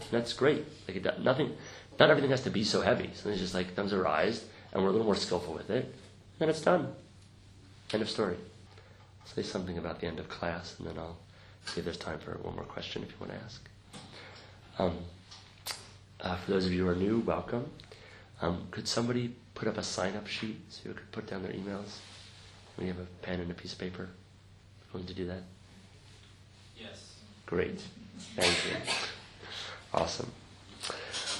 And 0.00 0.10
that's 0.10 0.32
great. 0.32 0.64
Like 0.88 0.96
it, 0.96 1.22
nothing, 1.22 1.56
not 1.98 2.10
everything 2.10 2.30
has 2.30 2.42
to 2.42 2.50
be 2.50 2.64
so 2.64 2.80
heavy. 2.80 3.10
Sometimes 3.14 3.40
just 3.40 3.54
like 3.54 3.74
comes 3.76 3.92
arise, 3.92 4.44
and 4.72 4.82
we're 4.82 4.90
a 4.90 4.92
little 4.92 5.06
more 5.06 5.16
skillful 5.16 5.54
with 5.54 5.70
it, 5.70 5.84
and 5.84 5.94
then 6.38 6.48
it's 6.48 6.60
done. 6.60 6.92
End 7.92 8.02
of 8.02 8.10
story. 8.10 8.36
I'll 9.20 9.34
say 9.34 9.42
something 9.42 9.78
about 9.78 10.00
the 10.00 10.06
end 10.06 10.18
of 10.18 10.28
class, 10.28 10.76
and 10.78 10.88
then 10.88 10.98
I'll 10.98 11.16
see 11.66 11.80
if 11.80 11.84
there's 11.84 11.96
time 11.96 12.18
for 12.18 12.32
one 12.38 12.54
more 12.54 12.64
question 12.64 13.02
if 13.02 13.10
you 13.10 13.16
want 13.20 13.32
to 13.32 13.44
ask. 13.44 13.68
Um, 14.78 14.98
uh, 16.20 16.36
for 16.36 16.50
those 16.50 16.66
of 16.66 16.72
you 16.72 16.84
who 16.84 16.90
are 16.90 16.94
new, 16.96 17.20
welcome. 17.20 17.70
Um, 18.42 18.66
could 18.70 18.86
somebody 18.88 19.34
put 19.54 19.68
up 19.68 19.78
a 19.78 19.82
sign-up 19.82 20.26
sheet 20.26 20.60
so 20.68 20.88
you 20.88 20.94
could 20.94 21.10
put 21.12 21.26
down 21.26 21.42
their 21.42 21.52
emails? 21.52 21.98
We 22.78 22.88
have 22.88 22.98
a 22.98 23.06
pen 23.22 23.40
and 23.40 23.50
a 23.50 23.54
piece 23.54 23.72
of 23.72 23.78
paper, 23.78 24.08
willing 24.92 25.06
to 25.06 25.14
do 25.14 25.26
that? 25.26 25.42
Yes. 26.78 27.14
Great. 27.46 27.80
Thank 28.34 28.56
you. 28.66 28.92
Awesome. 29.94 30.30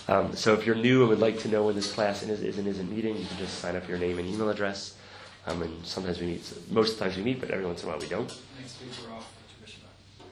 Um, 0.08 0.34
so 0.36 0.54
if 0.54 0.64
you're 0.64 0.76
new 0.76 1.00
and 1.00 1.10
would 1.10 1.18
like 1.18 1.40
to 1.40 1.48
know 1.48 1.64
when 1.64 1.74
this 1.74 1.92
class 1.92 2.22
is, 2.22 2.42
is 2.42 2.58
and 2.58 2.66
isn't 2.66 2.90
meeting, 2.90 3.16
you 3.16 3.26
can 3.26 3.36
just 3.38 3.58
sign 3.58 3.76
up 3.76 3.88
your 3.88 3.98
name 3.98 4.18
and 4.18 4.28
email 4.28 4.48
address. 4.48 4.94
Um, 5.46 5.62
and 5.62 5.86
sometimes 5.86 6.20
we 6.20 6.26
meet, 6.26 6.52
most 6.70 6.92
of 6.92 6.98
the 6.98 7.04
times 7.04 7.16
we 7.16 7.22
meet, 7.22 7.40
but 7.40 7.50
every 7.50 7.64
once 7.64 7.82
in 7.82 7.88
a 7.88 7.92
while 7.92 8.00
we 8.00 8.08
don't. 8.08 8.32
Next 8.60 8.80
week 8.80 8.90
we're 9.06 9.14
off 9.14 9.32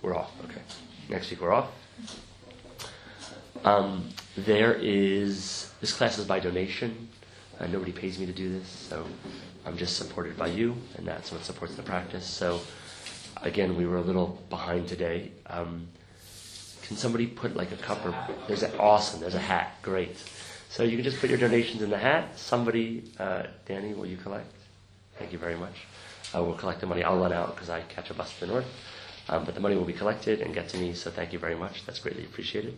We're 0.02 0.16
off, 0.16 0.32
okay. 0.44 0.60
Next 1.08 1.30
week 1.30 1.40
we're 1.40 1.52
off. 1.52 1.70
Um, 3.64 4.08
there 4.36 4.74
is, 4.74 5.70
this 5.80 5.92
class 5.92 6.18
is 6.18 6.26
by 6.26 6.40
donation. 6.40 7.08
Uh, 7.60 7.68
nobody 7.68 7.92
pays 7.92 8.18
me 8.18 8.26
to 8.26 8.32
do 8.32 8.58
this, 8.58 8.68
so 8.68 9.06
I'm 9.64 9.76
just 9.76 9.96
supported 9.96 10.36
by 10.36 10.48
you, 10.48 10.74
and 10.96 11.06
that's 11.06 11.30
what 11.30 11.44
supports 11.44 11.76
the 11.76 11.82
practice. 11.82 12.26
So, 12.26 12.60
again, 13.42 13.76
we 13.76 13.86
were 13.86 13.98
a 13.98 14.02
little 14.02 14.42
behind 14.50 14.88
today. 14.88 15.30
Um, 15.46 15.86
can 16.82 16.96
somebody 16.96 17.26
put 17.28 17.56
like 17.56 17.70
a 17.72 17.76
cup 17.76 18.04
or 18.04 18.14
there's 18.48 18.62
an 18.64 18.72
awesome, 18.78 19.20
there's 19.20 19.36
a 19.36 19.38
hat, 19.38 19.78
great. 19.80 20.16
So 20.68 20.82
you 20.82 20.96
can 20.96 21.04
just 21.04 21.20
put 21.20 21.30
your 21.30 21.38
donations 21.38 21.82
in 21.82 21.88
the 21.88 21.98
hat. 21.98 22.36
Somebody, 22.38 23.04
uh, 23.18 23.44
Danny, 23.64 23.94
will 23.94 24.06
you 24.06 24.16
collect? 24.16 24.52
Thank 25.18 25.32
you 25.32 25.38
very 25.38 25.56
much. 25.56 25.74
Uh, 26.34 26.42
we'll 26.42 26.56
collect 26.56 26.80
the 26.80 26.86
money. 26.86 27.02
I'll 27.04 27.18
run 27.18 27.32
out 27.32 27.54
because 27.54 27.70
I 27.70 27.82
catch 27.82 28.10
a 28.10 28.14
bus 28.14 28.32
to 28.34 28.40
the 28.40 28.46
north. 28.48 28.66
Um, 29.28 29.44
but 29.44 29.54
the 29.54 29.60
money 29.60 29.76
will 29.76 29.84
be 29.84 29.92
collected 29.92 30.40
and 30.40 30.52
get 30.52 30.68
to 30.70 30.76
me, 30.78 30.92
so 30.94 31.10
thank 31.10 31.32
you 31.32 31.38
very 31.38 31.54
much. 31.54 31.86
That's 31.86 31.98
greatly 31.98 32.24
appreciated. 32.24 32.76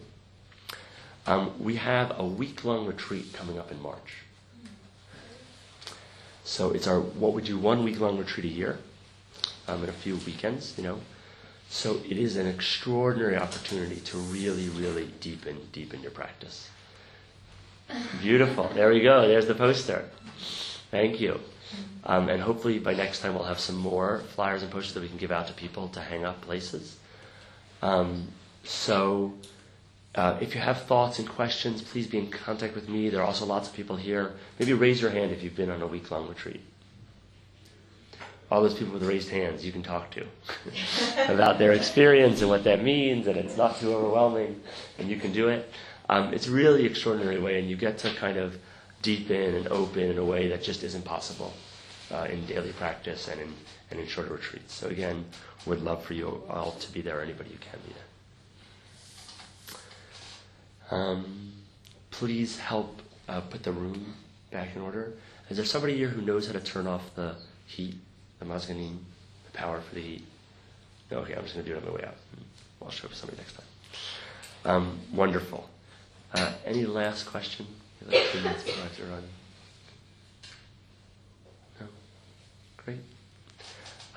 Um, 1.26 1.52
we 1.58 1.76
have 1.76 2.18
a 2.18 2.24
week 2.24 2.64
long 2.64 2.86
retreat 2.86 3.32
coming 3.32 3.58
up 3.58 3.72
in 3.72 3.82
March. 3.82 4.22
So 6.44 6.70
it's 6.70 6.86
our 6.86 7.00
what 7.00 7.32
we 7.32 7.42
do 7.42 7.58
one 7.58 7.82
week 7.82 7.98
long 7.98 8.18
retreat 8.18 8.46
a 8.46 8.54
year, 8.54 8.78
um, 9.66 9.82
in 9.82 9.88
a 9.88 9.92
few 9.92 10.16
weekends, 10.18 10.74
you 10.76 10.84
know. 10.84 11.00
So 11.68 12.00
it 12.08 12.16
is 12.16 12.36
an 12.36 12.46
extraordinary 12.46 13.36
opportunity 13.36 13.96
to 13.96 14.16
really, 14.18 14.68
really 14.68 15.10
deepen, 15.20 15.58
deepen 15.72 16.00
your 16.00 16.12
practice. 16.12 16.70
Beautiful. 18.20 18.70
There 18.72 18.90
we 18.90 19.00
go. 19.00 19.26
There's 19.26 19.46
the 19.46 19.54
poster. 19.56 20.08
Thank 20.92 21.20
you. 21.20 21.40
Um, 22.04 22.28
and 22.28 22.40
hopefully 22.40 22.78
by 22.78 22.94
next 22.94 23.20
time 23.20 23.34
we'll 23.34 23.44
have 23.44 23.58
some 23.58 23.76
more 23.76 24.20
flyers 24.34 24.62
and 24.62 24.70
posters 24.70 24.94
that 24.94 25.00
we 25.00 25.08
can 25.08 25.18
give 25.18 25.32
out 25.32 25.48
to 25.48 25.52
people 25.52 25.88
to 25.88 26.00
hang 26.00 26.24
up 26.24 26.40
places. 26.40 26.96
Um, 27.82 28.28
so 28.64 29.34
uh, 30.14 30.38
if 30.40 30.54
you 30.54 30.60
have 30.60 30.82
thoughts 30.82 31.18
and 31.18 31.28
questions, 31.28 31.82
please 31.82 32.06
be 32.06 32.18
in 32.18 32.30
contact 32.30 32.74
with 32.74 32.88
me. 32.88 33.10
There 33.10 33.20
are 33.20 33.26
also 33.26 33.44
lots 33.44 33.68
of 33.68 33.74
people 33.74 33.96
here. 33.96 34.32
Maybe 34.58 34.72
raise 34.72 35.00
your 35.00 35.10
hand 35.10 35.30
if 35.30 35.42
you've 35.42 35.56
been 35.56 35.70
on 35.70 35.82
a 35.82 35.86
week 35.86 36.10
long 36.10 36.28
retreat. 36.28 36.60
All 38.50 38.62
those 38.62 38.74
people 38.74 38.94
with 38.94 39.02
raised 39.02 39.28
hands 39.28 39.66
you 39.66 39.72
can 39.72 39.82
talk 39.82 40.12
to 40.12 40.24
about 41.34 41.58
their 41.58 41.72
experience 41.72 42.40
and 42.40 42.48
what 42.48 42.64
that 42.64 42.82
means, 42.82 43.26
and 43.26 43.36
it's 43.36 43.56
not 43.56 43.78
too 43.78 43.92
overwhelming, 43.92 44.62
and 44.98 45.08
you 45.08 45.16
can 45.16 45.32
do 45.32 45.48
it. 45.48 45.70
Um, 46.08 46.32
it's 46.32 46.46
really 46.46 46.86
extraordinary 46.86 47.40
way, 47.40 47.58
and 47.58 47.68
you 47.68 47.76
get 47.76 47.98
to 47.98 48.14
kind 48.14 48.38
of 48.38 48.56
deepen 49.02 49.54
and 49.54 49.68
open 49.68 50.02
in 50.02 50.18
a 50.18 50.24
way 50.24 50.48
that 50.48 50.62
just 50.62 50.82
isn't 50.82 51.04
possible 51.04 51.52
uh, 52.12 52.26
in 52.30 52.44
daily 52.46 52.72
practice 52.72 53.28
and 53.28 53.40
in, 53.40 53.52
and 53.90 54.00
in 54.00 54.06
shorter 54.06 54.32
retreats. 54.32 54.74
So 54.74 54.88
again, 54.88 55.24
would 55.66 55.82
love 55.82 56.04
for 56.04 56.14
you 56.14 56.42
all 56.48 56.72
to 56.72 56.92
be 56.92 57.00
there, 57.00 57.20
anybody 57.20 57.50
who 57.50 57.58
can 57.58 57.78
be 57.86 57.92
there. 60.90 60.98
Um, 60.98 61.52
please 62.10 62.58
help 62.58 63.02
uh, 63.28 63.40
put 63.40 63.62
the 63.62 63.72
room 63.72 64.14
back 64.50 64.74
in 64.76 64.82
order. 64.82 65.12
Is 65.50 65.56
there 65.56 65.66
somebody 65.66 65.96
here 65.96 66.08
who 66.08 66.22
knows 66.22 66.46
how 66.46 66.52
to 66.52 66.60
turn 66.60 66.86
off 66.86 67.14
the 67.14 67.34
heat, 67.66 67.96
the 68.38 68.44
mazganim, 68.44 68.98
the 69.44 69.52
power 69.52 69.80
for 69.80 69.94
the 69.94 70.02
heat? 70.02 70.24
No, 71.10 71.18
okay, 71.18 71.34
I'm 71.34 71.42
just 71.42 71.54
going 71.54 71.66
to 71.66 71.72
do 71.72 71.76
it 71.76 71.82
on 71.82 71.88
my 71.88 71.96
way 71.96 72.04
out. 72.06 72.14
I'll 72.82 72.90
show 72.90 73.08
to 73.08 73.14
somebody 73.14 73.38
next 73.38 73.54
time. 73.54 73.66
Um, 74.64 74.98
wonderful. 75.12 75.68
Uh, 76.34 76.52
any 76.64 76.84
last 76.84 77.26
question? 77.26 77.66
You 78.00 78.06
have 78.06 78.14
like 78.14 78.32
two 78.32 78.40
minutes 78.40 78.62
before 78.64 78.82
I 78.82 78.86
have 78.86 78.96
to 78.96 79.04
run. 79.04 79.22
No? 81.80 81.86
Great. 82.78 83.00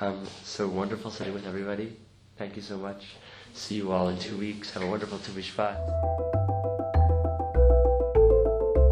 Um, 0.02 0.26
so 0.44 0.68
wonderful 0.68 1.12
sitting 1.12 1.34
with 1.34 1.46
everybody. 1.48 1.96
Thank 2.38 2.56
you 2.56 2.62
so 2.62 2.78
much. 2.78 3.16
See 3.54 3.76
you 3.76 3.92
all 3.92 4.10
in 4.10 4.18
two 4.18 4.38
weeks. 4.38 4.72
Have 4.72 4.84
a 4.84 4.88
wonderful 4.88 5.18
Tu 5.20 5.32
B'Shvat. 5.32 5.78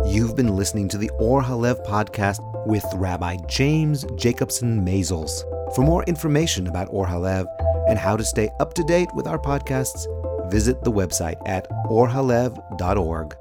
You've 0.05 0.35
been 0.35 0.55
listening 0.55 0.87
to 0.89 0.97
the 0.97 1.09
Or 1.19 1.41
Halev 1.41 1.85
podcast 1.85 2.39
with 2.65 2.85
Rabbi 2.95 3.37
James 3.47 4.05
Jacobson 4.15 4.83
Maisels. 4.85 5.43
For 5.75 5.81
more 5.81 6.03
information 6.03 6.67
about 6.67 6.87
Or 6.91 7.05
Halev 7.05 7.45
and 7.87 7.99
how 7.99 8.17
to 8.17 8.23
stay 8.23 8.49
up 8.59 8.73
to 8.73 8.83
date 8.83 9.09
with 9.13 9.27
our 9.27 9.37
podcasts, 9.37 10.05
visit 10.49 10.83
the 10.83 10.91
website 10.91 11.37
at 11.45 11.69
orhalev.org. 11.85 13.35